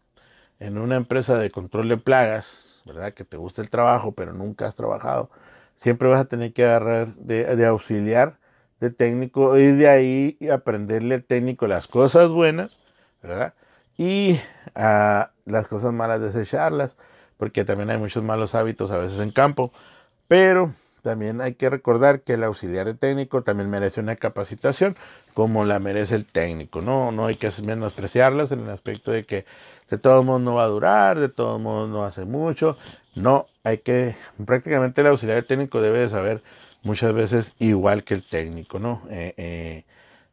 en 0.59 0.77
una 0.77 0.97
empresa 0.97 1.37
de 1.37 1.49
control 1.49 1.89
de 1.89 1.97
plagas, 1.97 2.72
¿verdad? 2.85 3.13
Que 3.13 3.25
te 3.25 3.37
gusta 3.37 3.61
el 3.61 3.69
trabajo, 3.69 4.11
pero 4.13 4.33
nunca 4.33 4.67
has 4.67 4.75
trabajado, 4.75 5.29
siempre 5.77 6.07
vas 6.07 6.21
a 6.21 6.25
tener 6.25 6.53
que 6.53 6.65
agarrar 6.65 7.15
de, 7.15 7.65
auxiliar, 7.65 8.37
de 8.79 8.89
técnico, 8.89 9.57
y 9.57 9.67
de 9.67 9.87
ahí 9.87 10.37
aprenderle 10.51 11.15
al 11.15 11.23
técnico 11.23 11.67
las 11.67 11.87
cosas 11.87 12.29
buenas, 12.29 12.79
¿verdad? 13.21 13.53
Y 13.97 14.39
a 14.75 15.31
las 15.45 15.67
cosas 15.67 15.93
malas 15.93 16.21
desecharlas, 16.21 16.97
porque 17.37 17.65
también 17.65 17.89
hay 17.89 17.97
muchos 17.97 18.23
malos 18.23 18.55
hábitos 18.55 18.91
a 18.91 18.97
veces 18.97 19.19
en 19.19 19.31
campo, 19.31 19.71
pero 20.27 20.73
también 21.03 21.41
hay 21.41 21.55
que 21.55 21.69
recordar 21.69 22.21
que 22.21 22.33
el 22.33 22.43
auxiliar 22.43 22.87
de 22.87 22.95
técnico 22.95 23.43
también 23.43 23.69
merece 23.69 23.99
una 23.99 24.15
capacitación 24.15 24.95
como 25.33 25.65
la 25.65 25.79
merece 25.79 26.15
el 26.15 26.25
técnico, 26.25 26.81
¿no? 26.81 27.11
No 27.11 27.25
hay 27.25 27.35
que 27.35 27.51
menospreciarlas 27.61 28.51
en 28.51 28.61
el 28.61 28.69
aspecto 28.69 29.11
de 29.11 29.25
que 29.25 29.45
de 29.89 29.97
todos 29.97 30.25
modos 30.25 30.41
no 30.41 30.55
va 30.55 30.63
a 30.63 30.67
durar, 30.67 31.19
de 31.19 31.29
todos 31.29 31.59
modos 31.61 31.89
no 31.89 32.05
hace 32.05 32.25
mucho. 32.25 32.77
No, 33.15 33.47
hay 33.63 33.79
que, 33.79 34.15
prácticamente 34.45 35.01
el 35.01 35.07
auxiliar 35.07 35.43
técnico 35.43 35.81
debe 35.81 35.99
de 35.99 36.09
saber 36.09 36.41
muchas 36.83 37.13
veces 37.13 37.53
igual 37.59 38.03
que 38.03 38.13
el 38.13 38.23
técnico, 38.23 38.79
¿no? 38.79 39.01
Eh, 39.09 39.33
eh, 39.37 39.83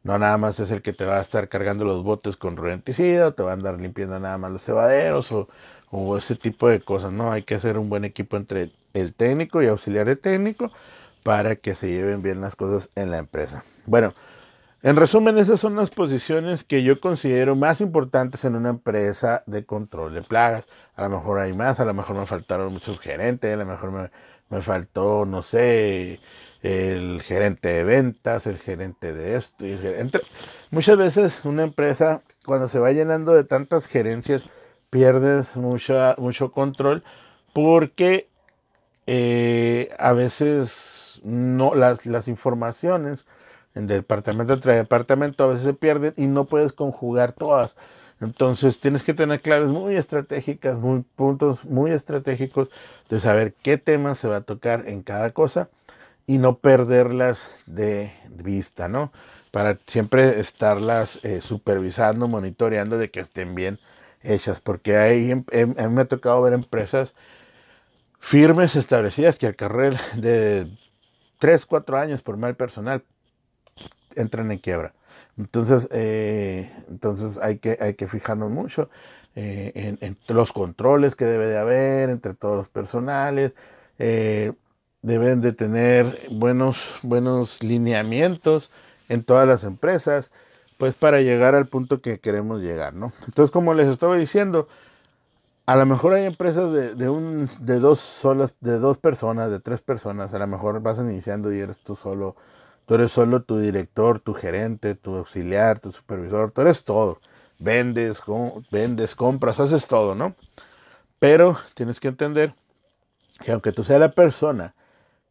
no 0.03 0.17
nada 0.17 0.37
más 0.37 0.59
es 0.59 0.71
el 0.71 0.81
que 0.81 0.93
te 0.93 1.05
va 1.05 1.19
a 1.19 1.21
estar 1.21 1.47
cargando 1.49 1.85
los 1.85 2.03
botes 2.03 2.37
con 2.37 2.57
rudenticida, 2.57 3.27
o 3.27 3.33
te 3.33 3.43
va 3.43 3.51
a 3.51 3.53
andar 3.53 3.79
limpiando 3.79 4.19
nada 4.19 4.37
más 4.37 4.51
los 4.51 4.63
cebaderos, 4.63 5.31
o, 5.31 5.47
o 5.91 6.17
ese 6.17 6.35
tipo 6.35 6.69
de 6.69 6.79
cosas, 6.79 7.11
¿no? 7.11 7.31
Hay 7.31 7.43
que 7.43 7.55
hacer 7.55 7.77
un 7.77 7.89
buen 7.89 8.05
equipo 8.05 8.37
entre 8.37 8.71
el 8.93 9.13
técnico 9.13 9.61
y 9.61 9.67
auxiliar 9.67 10.05
de 10.05 10.15
técnico 10.15 10.71
para 11.23 11.55
que 11.57 11.75
se 11.75 11.89
lleven 11.89 12.21
bien 12.21 12.41
las 12.41 12.55
cosas 12.55 12.89
en 12.95 13.11
la 13.11 13.17
empresa. 13.17 13.63
Bueno, 13.85 14.13
en 14.83 14.95
resumen, 14.95 15.37
esas 15.37 15.59
son 15.59 15.75
las 15.75 15.91
posiciones 15.91 16.63
que 16.63 16.81
yo 16.81 16.99
considero 16.99 17.55
más 17.55 17.81
importantes 17.81 18.43
en 18.45 18.55
una 18.55 18.69
empresa 18.69 19.43
de 19.45 19.63
control 19.63 20.15
de 20.15 20.23
plagas. 20.23 20.65
A 20.95 21.03
lo 21.03 21.09
mejor 21.09 21.39
hay 21.39 21.53
más, 21.53 21.79
a 21.79 21.85
lo 21.85 21.93
mejor 21.93 22.15
me 22.15 22.25
faltaron 22.25 22.73
un 22.73 22.79
subgerente, 22.79 23.53
a 23.53 23.57
lo 23.57 23.65
mejor 23.65 24.09
me, 24.49 24.61
faltó, 24.63 25.25
no 25.25 25.43
sé, 25.43 26.19
el 26.63 27.21
gerente 27.21 27.69
de 27.69 27.83
ventas, 27.83 28.47
el 28.47 28.57
gerente 28.57 29.13
de 29.13 29.35
esto. 29.35 29.67
Y 29.67 29.77
Muchas 30.71 30.97
veces 30.97 31.45
una 31.45 31.63
empresa, 31.63 32.23
cuando 32.45 32.67
se 32.67 32.79
va 32.79 32.91
llenando 32.91 33.33
de 33.33 33.43
tantas 33.43 33.85
gerencias, 33.85 34.49
pierdes 34.91 35.55
mucho, 35.55 35.95
mucho 36.19 36.51
control 36.51 37.03
porque 37.53 38.29
eh, 39.07 39.89
a 39.97 40.13
veces 40.13 41.19
no 41.23 41.73
las, 41.73 42.05
las 42.05 42.27
informaciones 42.27 43.25
en 43.73 43.87
departamento 43.87 44.53
entre 44.53 44.75
departamento 44.75 45.43
a 45.43 45.47
veces 45.47 45.63
se 45.63 45.73
pierden 45.73 46.13
y 46.17 46.27
no 46.27 46.45
puedes 46.45 46.73
conjugar 46.73 47.31
todas. 47.31 47.73
Entonces 48.19 48.79
tienes 48.79 49.01
que 49.01 49.15
tener 49.15 49.41
claves 49.41 49.69
muy 49.69 49.95
estratégicas, 49.95 50.77
muy 50.77 51.03
puntos 51.15 51.65
muy 51.65 51.91
estratégicos 51.91 52.69
de 53.09 53.19
saber 53.19 53.55
qué 53.63 53.77
tema 53.77 54.13
se 54.13 54.27
va 54.27 54.37
a 54.37 54.41
tocar 54.41 54.87
en 54.87 55.01
cada 55.01 55.31
cosa 55.31 55.69
y 56.27 56.37
no 56.37 56.57
perderlas 56.57 57.39
de 57.65 58.13
vista, 58.29 58.87
¿no? 58.87 59.11
Para 59.51 59.79
siempre 59.87 60.39
estarlas 60.39 61.19
eh, 61.25 61.41
supervisando, 61.41 62.27
monitoreando 62.27 62.97
de 62.97 63.09
que 63.09 63.21
estén 63.21 63.55
bien 63.55 63.79
hechas, 64.23 64.59
porque 64.59 64.97
ahí 64.97 65.31
em, 65.31 65.43
em, 65.51 65.89
me 65.89 66.01
ha 66.01 66.05
tocado 66.05 66.41
ver 66.41 66.53
empresas 66.53 67.13
firmes, 68.19 68.75
establecidas, 68.75 69.37
que 69.37 69.47
al 69.47 69.55
carrer 69.55 69.97
de 70.15 70.67
3, 71.39 71.65
4 71.65 71.97
años 71.97 72.21
por 72.21 72.37
mal 72.37 72.55
personal 72.55 73.03
entran 74.15 74.51
en 74.51 74.59
quiebra. 74.59 74.93
Entonces, 75.37 75.87
eh, 75.91 76.71
entonces 76.89 77.37
hay 77.41 77.57
que, 77.59 77.77
hay 77.79 77.95
que 77.95 78.07
fijarnos 78.07 78.51
mucho 78.51 78.89
eh, 79.35 79.97
en, 80.01 80.17
los 80.27 80.51
controles 80.51 81.15
que 81.15 81.25
debe 81.25 81.47
de 81.47 81.57
haber 81.57 82.09
entre 82.09 82.33
todos 82.33 82.57
los 82.57 82.69
personales. 82.69 83.55
Eh, 83.97 84.53
deben 85.01 85.41
de 85.41 85.53
tener 85.53 86.19
buenos, 86.29 86.77
buenos 87.01 87.63
lineamientos 87.63 88.71
en 89.09 89.23
todas 89.23 89.47
las 89.47 89.63
empresas, 89.63 90.31
pues 90.81 90.95
para 90.95 91.21
llegar 91.21 91.53
al 91.53 91.67
punto 91.67 92.01
que 92.01 92.19
queremos 92.19 92.59
llegar, 92.59 92.95
¿no? 92.95 93.13
Entonces, 93.27 93.51
como 93.51 93.75
les 93.75 93.87
estaba 93.87 94.15
diciendo, 94.15 94.67
a 95.67 95.75
lo 95.75 95.85
mejor 95.85 96.15
hay 96.15 96.25
empresas 96.25 96.73
de, 96.73 97.07
un, 97.07 97.47
de 97.59 97.77
dos 97.77 97.99
solas, 97.99 98.55
de 98.61 98.79
dos 98.79 98.97
personas, 98.97 99.51
de 99.51 99.59
tres 99.59 99.79
personas, 99.81 100.33
a 100.33 100.39
lo 100.39 100.47
mejor 100.47 100.81
vas 100.81 100.97
iniciando 100.97 101.53
y 101.53 101.59
eres 101.59 101.77
tú 101.83 101.95
solo 101.95 102.35
Tú 102.87 102.95
eres 102.95 103.11
solo 103.11 103.43
tu 103.43 103.59
director, 103.59 104.21
tu 104.21 104.33
gerente, 104.33 104.95
tu 104.95 105.17
auxiliar, 105.17 105.79
tu 105.79 105.91
supervisor, 105.91 106.49
tú 106.49 106.61
eres 106.61 106.83
todo. 106.83 107.19
Vendes, 107.59 108.23
vendes, 108.71 109.13
compras, 109.13 109.59
haces 109.59 109.85
todo, 109.85 110.15
¿no? 110.15 110.33
Pero 111.19 111.57
tienes 111.75 111.99
que 111.99 112.07
entender 112.07 112.55
que 113.45 113.51
aunque 113.51 113.71
tú 113.71 113.83
seas 113.83 113.99
la 113.99 114.13
persona 114.13 114.73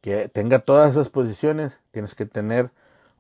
que 0.01 0.29
tenga 0.29 0.61
todas 0.61 0.93
esas 0.93 1.09
posiciones, 1.09 1.81
tienes 1.91 2.15
que 2.15 2.25
tener 2.25 2.71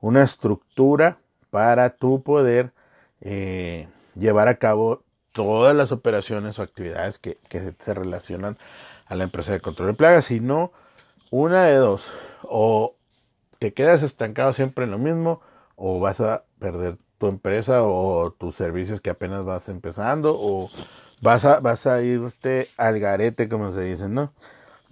una 0.00 0.22
estructura 0.22 1.18
para 1.50 1.90
tú 1.90 2.22
poder 2.22 2.72
eh, 3.20 3.88
llevar 4.14 4.48
a 4.48 4.56
cabo 4.56 5.02
todas 5.32 5.74
las 5.74 5.92
operaciones 5.92 6.58
o 6.58 6.62
actividades 6.62 7.18
que, 7.18 7.38
se 7.50 7.94
relacionan 7.94 8.58
a 9.06 9.14
la 9.16 9.24
empresa 9.24 9.52
de 9.52 9.60
control 9.60 9.88
de 9.88 9.94
plagas. 9.94 10.26
Si 10.26 10.40
no, 10.40 10.72
una 11.30 11.66
de 11.66 11.76
dos, 11.76 12.10
o 12.42 12.96
te 13.58 13.72
quedas 13.74 14.02
estancado 14.02 14.52
siempre 14.52 14.84
en 14.84 14.90
lo 14.90 14.98
mismo 14.98 15.40
o 15.76 16.00
vas 16.00 16.20
a 16.20 16.44
perder 16.58 16.98
tu 17.18 17.28
empresa 17.28 17.82
o 17.82 18.32
tus 18.32 18.56
servicios 18.56 19.00
que 19.00 19.10
apenas 19.10 19.44
vas 19.44 19.68
empezando 19.68 20.36
o 20.38 20.70
vas 21.20 21.44
a, 21.44 21.60
vas 21.60 21.86
a 21.86 22.02
irte 22.02 22.68
al 22.76 22.98
garete, 22.98 23.48
como 23.48 23.72
se 23.72 23.82
dice, 23.82 24.08
¿no? 24.08 24.32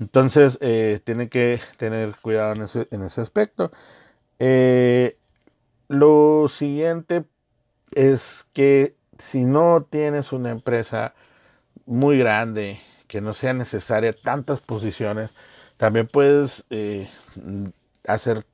Entonces, 0.01 0.59
eh, 0.61 1.01
tiene 1.05 1.29
que 1.29 1.61
tener 1.77 2.15
cuidado 2.23 2.55
en 2.55 2.63
ese, 2.63 2.89
en 2.91 3.03
ese 3.03 3.21
aspecto. 3.21 3.73
Eh, 4.39 5.18
lo 5.89 6.49
siguiente 6.49 7.25
es 7.93 8.47
que 8.53 8.95
si 9.19 9.45
no 9.45 9.87
tienes 9.91 10.33
una 10.33 10.51
empresa 10.51 11.15
muy 11.87 12.19
grande, 12.19 12.81
que 13.09 13.21
no 13.21 13.33
sea 13.33 13.55
necesaria 13.55 14.13
tantas 14.13 14.61
posiciones, 14.61 15.31
también 15.79 16.07
puedes 16.07 16.67
eh, 16.71 17.09
hacer 18.07 18.45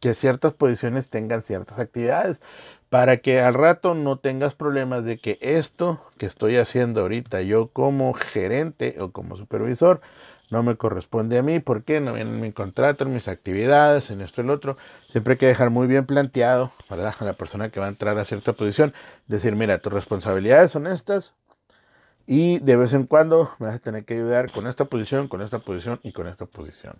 que 0.00 0.14
ciertas 0.14 0.52
posiciones 0.52 1.08
tengan 1.08 1.42
ciertas 1.42 1.78
actividades 1.78 2.38
para 2.90 3.18
que 3.18 3.40
al 3.40 3.54
rato 3.54 3.94
no 3.94 4.18
tengas 4.18 4.54
problemas 4.54 5.04
de 5.04 5.18
que 5.18 5.38
esto 5.40 6.04
que 6.18 6.26
estoy 6.26 6.56
haciendo 6.56 7.00
ahorita 7.00 7.40
yo 7.42 7.68
como 7.68 8.12
gerente 8.12 8.96
o 9.00 9.12
como 9.12 9.36
supervisor 9.36 10.02
no 10.50 10.62
me 10.62 10.76
corresponde 10.76 11.38
a 11.38 11.42
mí, 11.42 11.60
porque 11.60 12.00
no 12.00 12.14
viene 12.14 12.30
en 12.30 12.40
mi 12.40 12.52
contrato, 12.52 13.04
en 13.04 13.14
mis 13.14 13.28
actividades, 13.28 14.10
en 14.10 14.20
esto 14.20 14.40
y 14.40 14.44
el 14.44 14.50
otro. 14.50 14.76
Siempre 15.10 15.32
hay 15.32 15.38
que 15.38 15.46
dejar 15.46 15.70
muy 15.70 15.86
bien 15.86 16.06
planteado, 16.06 16.72
¿verdad? 16.90 17.14
A 17.18 17.24
la 17.24 17.32
persona 17.32 17.70
que 17.70 17.80
va 17.80 17.86
a 17.86 17.90
entrar 17.90 18.18
a 18.18 18.24
cierta 18.24 18.52
posición, 18.52 18.94
decir, 19.26 19.56
mira, 19.56 19.78
tus 19.78 19.92
responsabilidades 19.92 20.72
son 20.72 20.86
estas 20.86 21.34
y 22.26 22.58
de 22.60 22.76
vez 22.76 22.92
en 22.94 23.06
cuando 23.06 23.50
me 23.58 23.66
vas 23.66 23.76
a 23.76 23.78
tener 23.80 24.04
que 24.04 24.14
ayudar 24.14 24.50
con 24.50 24.66
esta 24.66 24.86
posición, 24.86 25.28
con 25.28 25.42
esta 25.42 25.58
posición 25.58 26.00
y 26.02 26.12
con 26.12 26.26
esta 26.26 26.46
posición. 26.46 26.96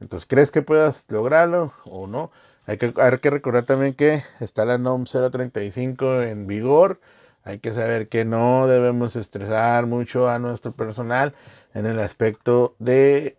Entonces, 0.00 0.26
¿crees 0.28 0.50
que 0.50 0.62
puedas 0.62 1.04
lograrlo 1.08 1.72
o 1.84 2.06
no? 2.06 2.30
Hay 2.66 2.78
que, 2.78 2.94
hay 2.96 3.18
que 3.18 3.30
recordar 3.30 3.64
también 3.64 3.94
que 3.94 4.22
está 4.38 4.64
la 4.64 4.78
NOM 4.78 5.04
035 5.04 6.22
en 6.22 6.46
vigor. 6.46 7.00
Hay 7.42 7.58
que 7.58 7.72
saber 7.72 8.08
que 8.08 8.24
no 8.24 8.66
debemos 8.66 9.16
estresar 9.16 9.86
mucho 9.86 10.28
a 10.28 10.38
nuestro 10.38 10.72
personal 10.72 11.34
en 11.74 11.86
el 11.86 11.98
aspecto 11.98 12.74
de 12.78 13.36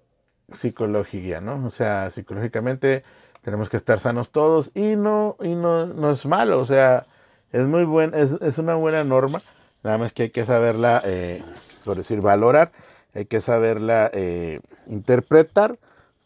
psicología, 0.56 1.42
¿no? 1.42 1.66
O 1.66 1.70
sea, 1.70 2.12
psicológicamente 2.12 3.04
tenemos 3.44 3.70
que 3.70 3.78
estar 3.78 4.00
sanos 4.00 4.32
todos 4.32 4.72
y 4.74 4.96
no, 4.96 5.38
y 5.42 5.56
no, 5.56 5.88
no 5.88 6.12
es 6.12 6.26
malo, 6.26 6.60
o 6.60 6.66
sea, 6.66 7.06
es 7.52 7.66
muy 7.66 7.84
buen, 7.84 8.14
es, 8.14 8.32
es 8.42 8.58
una 8.58 8.76
buena 8.76 9.04
norma, 9.04 9.42
nada 9.84 9.98
más 9.98 10.14
que 10.14 10.24
hay 10.24 10.30
que 10.30 10.46
saberla, 10.46 11.02
eh, 11.06 11.44
por 11.84 11.98
decir, 11.98 12.22
valorar, 12.22 12.72
hay 13.14 13.26
que 13.26 13.42
saberla 13.42 14.10
eh, 14.14 14.62
interpretar 14.88 15.78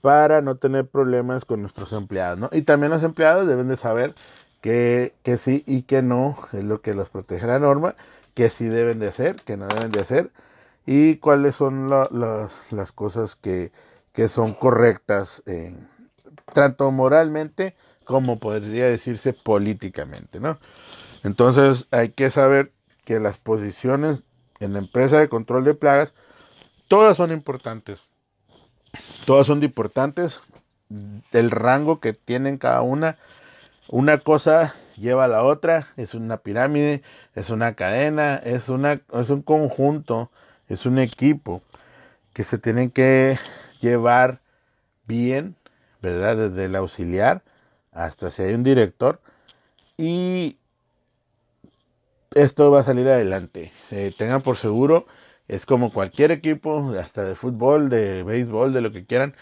para 0.01 0.41
no 0.41 0.55
tener 0.55 0.85
problemas 0.85 1.45
con 1.45 1.61
nuestros 1.61 1.91
empleados, 1.93 2.37
¿no? 2.37 2.49
Y 2.51 2.61
también 2.61 2.91
los 2.91 3.03
empleados 3.03 3.47
deben 3.47 3.67
de 3.67 3.77
saber 3.77 4.13
que, 4.61 5.13
que 5.23 5.37
sí 5.37 5.63
y 5.65 5.83
que 5.83 6.01
no 6.01 6.37
es 6.53 6.63
lo 6.63 6.81
que 6.81 6.93
los 6.93 7.09
protege 7.09 7.47
la 7.47 7.59
norma, 7.59 7.95
que 8.35 8.49
sí 8.49 8.65
deben 8.65 8.99
de 8.99 9.07
hacer, 9.07 9.35
que 9.37 9.57
no 9.57 9.67
deben 9.67 9.91
de 9.91 10.01
hacer, 10.01 10.29
y 10.85 11.17
cuáles 11.17 11.55
son 11.55 11.89
las 11.89 12.91
cosas 12.93 13.35
que, 13.35 13.71
que 14.13 14.29
son 14.29 14.53
correctas, 14.53 15.43
tanto 16.53 16.91
moralmente 16.91 17.75
como 18.03 18.39
podría 18.39 18.85
decirse 18.85 19.33
políticamente, 19.33 20.39
¿no? 20.39 20.59
Entonces 21.23 21.87
hay 21.89 22.09
que 22.09 22.29
saber 22.29 22.71
que 23.03 23.19
las 23.19 23.37
posiciones 23.37 24.21
en 24.59 24.73
la 24.73 24.79
empresa 24.79 25.17
de 25.17 25.29
control 25.29 25.63
de 25.63 25.73
plagas, 25.73 26.13
todas 26.87 27.17
son 27.17 27.31
importantes. 27.31 28.03
Todas 29.25 29.47
son 29.47 29.63
importantes. 29.63 30.39
El 31.31 31.51
rango 31.51 31.99
que 31.99 32.13
tienen 32.13 32.57
cada 32.57 32.81
una. 32.81 33.17
Una 33.89 34.17
cosa 34.17 34.75
lleva 34.97 35.25
a 35.25 35.27
la 35.27 35.43
otra. 35.43 35.87
Es 35.97 36.13
una 36.13 36.37
pirámide, 36.37 37.03
es 37.33 37.49
una 37.49 37.73
cadena, 37.75 38.35
es, 38.37 38.69
una, 38.69 39.01
es 39.13 39.29
un 39.29 39.41
conjunto, 39.41 40.31
es 40.69 40.85
un 40.85 40.99
equipo 40.99 41.61
que 42.33 42.43
se 42.43 42.57
tienen 42.57 42.91
que 42.91 43.37
llevar 43.81 44.41
bien, 45.07 45.55
¿verdad? 46.01 46.35
Desde 46.37 46.65
el 46.65 46.75
auxiliar 46.75 47.43
hasta 47.91 48.31
si 48.31 48.43
hay 48.43 48.53
un 48.53 48.63
director. 48.63 49.21
Y 49.97 50.57
esto 52.33 52.69
va 52.69 52.81
a 52.81 52.83
salir 52.83 53.07
adelante. 53.07 53.71
Tengan 54.17 54.41
por 54.41 54.57
seguro, 54.57 55.07
es 55.47 55.65
como 55.65 55.93
cualquier 55.93 56.31
equipo, 56.31 56.93
hasta 56.99 57.23
de 57.23 57.35
fútbol, 57.35 57.89
de 57.89 58.23
béisbol, 58.23 58.73
de 58.73 58.81
lo 58.81 58.91
que 58.91 59.05
quieran. 59.05 59.35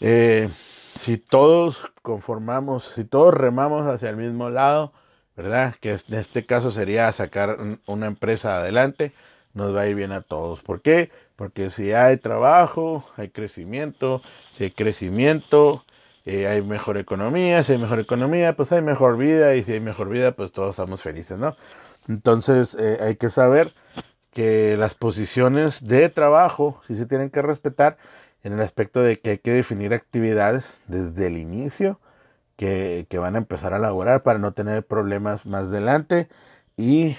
Eh, 0.00 0.50
si 0.98 1.18
todos 1.18 1.92
conformamos, 2.02 2.84
si 2.94 3.04
todos 3.04 3.32
remamos 3.32 3.86
hacia 3.86 4.10
el 4.10 4.16
mismo 4.16 4.50
lado, 4.50 4.92
¿verdad? 5.36 5.74
Que 5.80 5.92
en 5.92 6.14
este 6.14 6.46
caso 6.46 6.72
sería 6.72 7.12
sacar 7.12 7.58
una 7.86 8.06
empresa 8.06 8.56
adelante, 8.56 9.12
nos 9.54 9.74
va 9.74 9.82
a 9.82 9.86
ir 9.86 9.94
bien 9.94 10.12
a 10.12 10.20
todos. 10.20 10.60
¿Por 10.60 10.82
qué? 10.82 11.10
Porque 11.36 11.70
si 11.70 11.92
hay 11.92 12.18
trabajo, 12.18 13.04
hay 13.16 13.30
crecimiento, 13.30 14.20
si 14.54 14.64
hay 14.64 14.70
crecimiento, 14.70 15.84
eh, 16.26 16.46
hay 16.46 16.62
mejor 16.62 16.98
economía, 16.98 17.62
si 17.62 17.72
hay 17.72 17.78
mejor 17.78 18.00
economía, 18.00 18.56
pues 18.56 18.72
hay 18.72 18.82
mejor 18.82 19.16
vida, 19.16 19.54
y 19.56 19.64
si 19.64 19.72
hay 19.72 19.80
mejor 19.80 20.08
vida, 20.08 20.32
pues 20.32 20.52
todos 20.52 20.70
estamos 20.70 21.02
felices, 21.02 21.38
¿no? 21.38 21.56
Entonces 22.08 22.76
eh, 22.78 22.98
hay 23.00 23.16
que 23.16 23.30
saber 23.30 23.70
que 24.32 24.76
las 24.76 24.94
posiciones 24.94 25.86
de 25.86 26.08
trabajo 26.08 26.82
sí 26.86 26.96
se 26.96 27.06
tienen 27.06 27.30
que 27.30 27.42
respetar 27.42 27.96
en 28.42 28.52
el 28.52 28.60
aspecto 28.60 29.00
de 29.00 29.20
que 29.20 29.30
hay 29.30 29.38
que 29.38 29.52
definir 29.52 29.94
actividades 29.94 30.64
desde 30.86 31.28
el 31.28 31.38
inicio 31.38 32.00
que, 32.56 33.06
que 33.08 33.18
van 33.18 33.36
a 33.36 33.38
empezar 33.38 33.72
a 33.74 33.78
elaborar 33.78 34.22
para 34.22 34.38
no 34.38 34.52
tener 34.52 34.84
problemas 34.84 35.46
más 35.46 35.64
adelante 35.66 36.28
y 36.76 37.16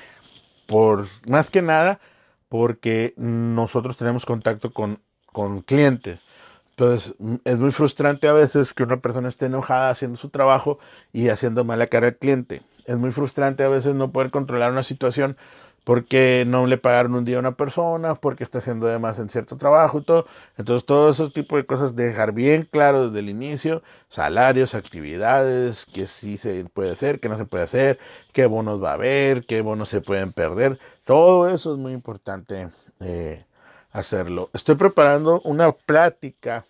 por 0.67 1.07
más 1.27 1.49
que 1.49 1.61
nada 1.61 1.99
porque 2.49 3.13
nosotros 3.17 3.97
tenemos 3.97 4.25
contacto 4.25 4.71
con, 4.71 4.99
con 5.31 5.61
clientes. 5.61 6.23
Entonces, 6.71 7.15
es 7.45 7.57
muy 7.57 7.71
frustrante 7.71 8.27
a 8.27 8.33
veces 8.33 8.73
que 8.73 8.83
una 8.83 8.97
persona 8.97 9.29
esté 9.29 9.45
enojada 9.45 9.89
haciendo 9.89 10.17
su 10.17 10.29
trabajo 10.29 10.77
y 11.13 11.29
haciendo 11.29 11.63
mala 11.63 11.87
cara 11.87 12.07
al 12.07 12.17
cliente. 12.17 12.63
Es 12.85 12.97
muy 12.97 13.11
frustrante 13.11 13.63
a 13.63 13.69
veces 13.69 13.95
no 13.95 14.11
poder 14.11 14.29
controlar 14.29 14.71
una 14.71 14.83
situación 14.83 15.37
porque 15.85 16.45
no 16.47 16.65
le 16.65 16.79
pagaron 16.79 17.13
un 17.13 17.25
día 17.25 17.37
a 17.37 17.39
una 17.39 17.55
persona, 17.55 18.15
porque 18.15 18.43
está 18.43 18.57
haciendo 18.57 18.87
de 18.87 18.97
más 18.97 19.19
en 19.19 19.29
cierto 19.29 19.55
trabajo 19.55 19.99
y 19.99 20.03
todo. 20.03 20.25
Entonces, 20.57 20.83
todos 20.85 21.15
esos 21.15 21.31
tipos 21.31 21.57
de 21.57 21.65
cosas, 21.67 21.95
dejar 21.95 22.33
bien 22.33 22.67
claro 22.69 23.07
desde 23.07 23.19
el 23.19 23.29
inicio, 23.29 23.83
salarios, 24.09 24.73
actividades, 24.73 25.85
que 25.85 26.07
sí 26.07 26.37
se 26.37 26.65
puede 26.65 26.91
hacer, 26.91 27.19
que 27.19 27.29
no 27.29 27.37
se 27.37 27.45
puede 27.45 27.65
hacer, 27.65 27.99
qué 28.33 28.47
bonos 28.47 28.83
va 28.83 28.91
a 28.91 28.93
haber, 28.95 29.45
qué 29.45 29.61
bonos 29.61 29.87
se 29.89 30.01
pueden 30.01 30.33
perder. 30.33 30.79
Todo 31.05 31.47
eso 31.47 31.73
es 31.73 31.77
muy 31.77 31.93
importante 31.93 32.69
eh, 32.99 33.45
hacerlo. 33.91 34.49
Estoy 34.53 34.75
preparando 34.75 35.39
una 35.41 35.71
plática 35.71 36.65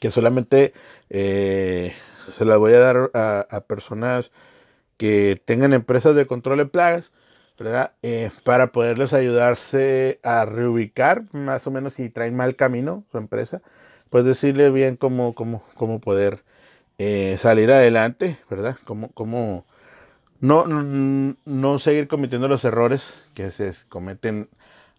que 0.00 0.10
solamente 0.10 0.72
eh, 1.08 1.94
se 2.36 2.44
la 2.44 2.56
voy 2.56 2.72
a 2.72 2.80
dar 2.80 3.10
a 3.14 3.60
personas 3.60 4.32
que 4.96 5.40
tengan 5.44 5.72
empresas 5.72 6.16
de 6.16 6.26
control 6.26 6.58
de 6.58 6.66
plagas, 6.66 7.12
Eh, 8.02 8.30
para 8.44 8.68
poderles 8.68 9.12
ayudarse 9.14 10.20
a 10.22 10.44
reubicar 10.44 11.24
más 11.32 11.66
o 11.66 11.70
menos 11.70 11.94
si 11.94 12.10
traen 12.10 12.36
mal 12.36 12.54
camino 12.54 13.04
su 13.10 13.18
empresa, 13.18 13.62
pues 14.10 14.24
decirle 14.24 14.70
bien 14.70 14.96
cómo, 14.96 15.34
cómo, 15.34 15.62
cómo 15.74 16.00
poder 16.00 16.44
eh, 16.98 17.36
salir 17.38 17.72
adelante, 17.72 18.38
¿verdad? 18.50 18.76
Cómo, 18.84 19.10
cómo 19.12 19.64
no, 20.40 20.66
no, 20.66 21.78
seguir 21.78 22.08
cometiendo 22.08 22.48
los 22.48 22.64
errores 22.64 23.22
que 23.34 23.50
se 23.50 23.72
cometen 23.88 24.50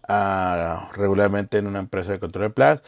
ah, 0.08 0.90
regularmente 0.96 1.60
en 1.60 1.68
una 1.68 1.80
empresa 1.80 2.14
de 2.14 2.20
control 2.20 2.46
de 2.46 2.50
plagas. 2.52 2.84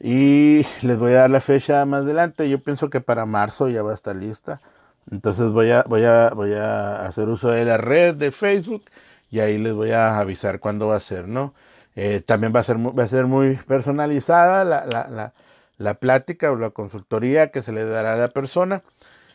Y 0.00 0.66
les 0.82 0.98
voy 0.98 1.12
a 1.12 1.20
dar 1.20 1.30
la 1.30 1.40
fecha 1.40 1.84
más 1.86 2.02
adelante. 2.04 2.48
Yo 2.48 2.62
pienso 2.62 2.90
que 2.90 3.00
para 3.00 3.26
marzo 3.26 3.68
ya 3.68 3.82
va 3.82 3.92
a 3.92 3.94
estar 3.94 4.16
lista. 4.16 4.60
Entonces 5.10 5.50
voy 5.50 5.70
a, 5.70 5.82
voy 5.84 6.04
a, 6.04 6.30
voy 6.30 6.52
a 6.54 7.06
hacer 7.06 7.28
uso 7.28 7.50
de 7.50 7.64
la 7.64 7.76
red 7.76 8.14
de 8.14 8.32
Facebook 8.32 8.84
y 9.30 9.40
ahí 9.40 9.58
les 9.58 9.74
voy 9.74 9.90
a 9.90 10.18
avisar 10.18 10.60
cuándo 10.60 10.88
va 10.88 10.96
a 10.96 11.00
ser, 11.00 11.28
¿no? 11.28 11.54
Eh, 11.96 12.22
también 12.24 12.52
va 12.54 12.60
a 12.60 12.64
ser, 12.64 12.76
va 12.78 13.04
a 13.04 13.08
ser 13.08 13.26
muy 13.26 13.56
personalizada 13.56 14.64
la, 14.64 14.86
la, 14.86 15.08
la, 15.08 15.32
la 15.78 15.94
plática 15.94 16.50
o 16.52 16.56
la 16.56 16.70
consultoría 16.70 17.50
que 17.50 17.62
se 17.62 17.72
le 17.72 17.84
dará 17.84 18.14
a 18.14 18.16
la 18.16 18.28
persona 18.28 18.82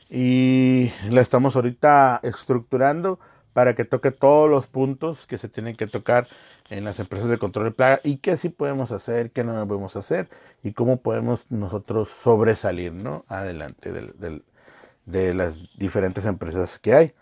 y 0.09 0.91
la 1.09 1.21
estamos 1.21 1.55
ahorita 1.55 2.19
estructurando 2.23 3.19
para 3.53 3.75
que 3.75 3.85
toque 3.85 4.11
todos 4.11 4.49
los 4.49 4.67
puntos 4.67 5.25
que 5.27 5.37
se 5.37 5.49
tienen 5.49 5.75
que 5.75 5.87
tocar 5.87 6.27
en 6.69 6.83
las 6.85 6.99
empresas 6.99 7.29
de 7.29 7.37
control 7.39 7.65
de 7.65 7.71
plaga 7.71 7.99
y 8.03 8.17
qué 8.17 8.37
sí 8.37 8.49
podemos 8.49 8.91
hacer, 8.91 9.31
qué 9.31 9.43
no 9.43 9.67
podemos 9.67 9.95
hacer 9.95 10.29
y 10.63 10.73
cómo 10.73 10.97
podemos 11.01 11.45
nosotros 11.49 12.09
sobresalir 12.23 12.93
¿no? 12.93 13.25
adelante 13.27 13.91
del, 13.91 14.13
del, 14.19 14.43
de 15.05 15.33
las 15.33 15.55
diferentes 15.77 16.25
empresas 16.25 16.79
que 16.79 16.93
hay. 16.93 17.13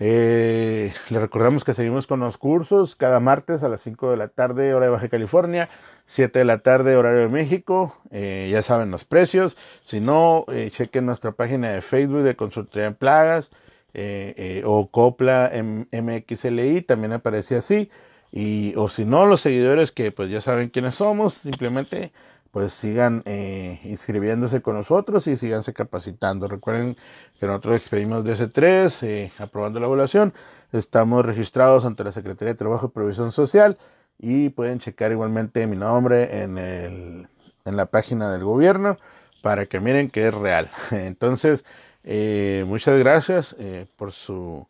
Eh, 0.00 0.92
les 1.08 1.20
recordamos 1.20 1.64
que 1.64 1.74
seguimos 1.74 2.06
con 2.06 2.20
los 2.20 2.38
cursos 2.38 2.94
cada 2.94 3.18
martes 3.18 3.64
a 3.64 3.68
las 3.68 3.80
5 3.80 4.12
de 4.12 4.16
la 4.16 4.28
tarde, 4.28 4.72
hora 4.72 4.86
de 4.86 4.92
Baja 4.92 5.08
California, 5.08 5.68
7 6.06 6.38
de 6.38 6.44
la 6.44 6.58
tarde, 6.58 6.96
horario 6.96 7.20
de 7.20 7.28
México. 7.28 7.96
Eh, 8.10 8.48
ya 8.50 8.62
saben 8.62 8.90
los 8.90 9.04
precios. 9.04 9.56
Si 9.84 10.00
no, 10.00 10.44
eh, 10.48 10.70
chequen 10.72 11.06
nuestra 11.06 11.32
página 11.32 11.70
de 11.70 11.82
Facebook 11.82 12.22
de 12.22 12.36
Consultoría 12.36 12.86
en 12.86 12.94
Plagas 12.94 13.50
eh, 13.94 14.62
o 14.64 14.88
Copla 14.90 15.50
MXLI, 15.52 16.82
también 16.82 17.12
aparece 17.12 17.56
así. 17.56 17.90
Y, 18.30 18.74
o 18.76 18.88
si 18.88 19.04
no, 19.04 19.26
los 19.26 19.40
seguidores 19.40 19.90
que 19.90 20.12
pues 20.12 20.30
ya 20.30 20.40
saben 20.40 20.68
quiénes 20.68 20.94
somos, 20.96 21.34
simplemente 21.34 22.12
pues 22.50 22.72
sigan 22.72 23.22
eh, 23.26 23.80
inscribiéndose 23.84 24.62
con 24.62 24.76
nosotros 24.76 25.26
y 25.26 25.36
síganse 25.36 25.72
capacitando. 25.72 26.48
Recuerden 26.48 26.96
que 27.38 27.46
nosotros 27.46 27.76
expedimos 27.76 28.24
DS3, 28.24 29.02
eh, 29.02 29.32
aprobando 29.38 29.80
la 29.80 29.86
evaluación. 29.86 30.32
Estamos 30.72 31.24
registrados 31.24 31.84
ante 31.84 32.04
la 32.04 32.12
Secretaría 32.12 32.52
de 32.54 32.58
Trabajo 32.58 32.86
y 32.86 32.90
Provisión 32.90 33.32
Social 33.32 33.78
y 34.18 34.48
pueden 34.50 34.80
checar 34.80 35.12
igualmente 35.12 35.66
mi 35.66 35.76
nombre 35.76 36.42
en, 36.42 36.58
el, 36.58 37.28
en 37.64 37.76
la 37.76 37.86
página 37.86 38.30
del 38.30 38.44
gobierno 38.44 38.98
para 39.42 39.66
que 39.66 39.80
miren 39.80 40.10
que 40.10 40.28
es 40.28 40.34
real. 40.34 40.70
Entonces, 40.90 41.64
eh, 42.04 42.64
muchas 42.66 42.98
gracias 42.98 43.54
eh, 43.58 43.86
por 43.96 44.12
su 44.12 44.66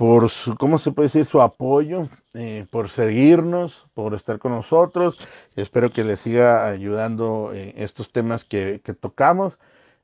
por 0.00 0.30
su, 0.30 0.56
¿cómo 0.56 0.78
se 0.78 0.92
puede 0.92 1.08
decir? 1.08 1.26
Su 1.26 1.42
apoyo, 1.42 2.08
eh, 2.32 2.64
por 2.70 2.88
seguirnos, 2.88 3.86
por 3.92 4.14
estar 4.14 4.38
con 4.38 4.52
nosotros. 4.52 5.18
Espero 5.56 5.90
que 5.90 6.04
les 6.04 6.20
siga 6.20 6.66
ayudando 6.66 7.52
en 7.52 7.74
estos 7.76 8.10
temas 8.10 8.44
que, 8.44 8.80
que 8.82 8.94
tocamos. 8.94 9.58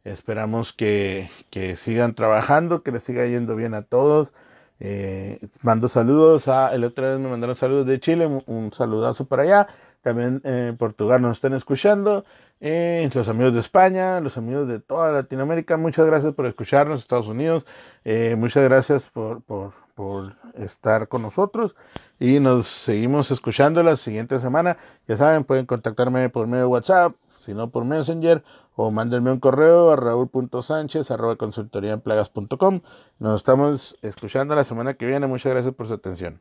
Esperamos 0.05 0.75
que, 0.75 1.31
que, 1.49 1.77
sigan 1.77 2.15
trabajando, 2.15 2.83
que 2.83 2.93
les 2.93 3.05
siga 3.05 3.25
yendo 3.25 3.57
bien 3.57 3.73
a 3.73 3.81
todos. 3.81 4.35
Eh, 4.81 5.41
mando 5.63 5.89
saludos 5.89 6.47
a, 6.47 6.75
el 6.75 6.85
otro 6.85 7.07
vez 7.07 7.19
me 7.19 7.31
mandaron 7.31 7.57
saludos 7.57 7.87
de 7.87 7.99
Chile, 7.99 8.27
un, 8.27 8.43
un 8.45 8.75
saludazo 8.75 9.25
para 9.25 9.45
allá. 9.45 9.67
También 10.03 10.43
eh, 10.45 10.75
Portugal 10.79 11.23
nos 11.23 11.39
están 11.39 11.55
escuchando. 11.55 12.27
Eh, 12.61 13.09
los 13.15 13.29
amigos 13.29 13.55
de 13.55 13.61
España, 13.61 14.21
los 14.21 14.37
amigos 14.37 14.69
de 14.69 14.79
toda 14.79 15.11
Latinoamérica, 15.11 15.79
muchas 15.79 16.05
gracias 16.05 16.35
por 16.35 16.45
escucharnos, 16.45 17.01
Estados 17.01 17.29
Unidos. 17.29 17.65
Eh, 18.05 18.35
muchas 18.37 18.63
gracias 18.63 19.03
por, 19.05 19.41
por 19.43 19.86
por 19.97 20.37
estar 20.55 21.09
con 21.09 21.23
nosotros 21.23 21.75
y 22.21 22.39
nos 22.39 22.67
seguimos 22.67 23.31
escuchando 23.31 23.83
la 23.83 23.97
siguiente 23.97 24.39
semana. 24.39 24.77
Ya 25.09 25.17
saben, 25.17 25.43
pueden 25.43 25.67
contactarme 25.67 26.29
por 26.29 26.47
medio 26.47 26.65
de 26.65 26.69
WhatsApp, 26.69 27.17
si 27.41 27.55
no 27.55 27.71
por 27.71 27.85
Messenger 27.85 28.45
o 28.77 28.91
mándenme 28.91 29.33
un 29.33 29.41
correo 29.41 29.91
a 29.91 29.97
raúl.sánchez 29.97 31.11
arroba 31.11 31.37
consultoría 31.37 32.01
Nos 33.19 33.37
estamos 33.37 33.99
escuchando 34.03 34.55
la 34.55 34.65
semana 34.65 34.95
que 34.95 35.07
viene. 35.07 35.27
Muchas 35.27 35.53
gracias 35.53 35.75
por 35.75 35.89
su 35.89 35.95
atención. 35.95 36.41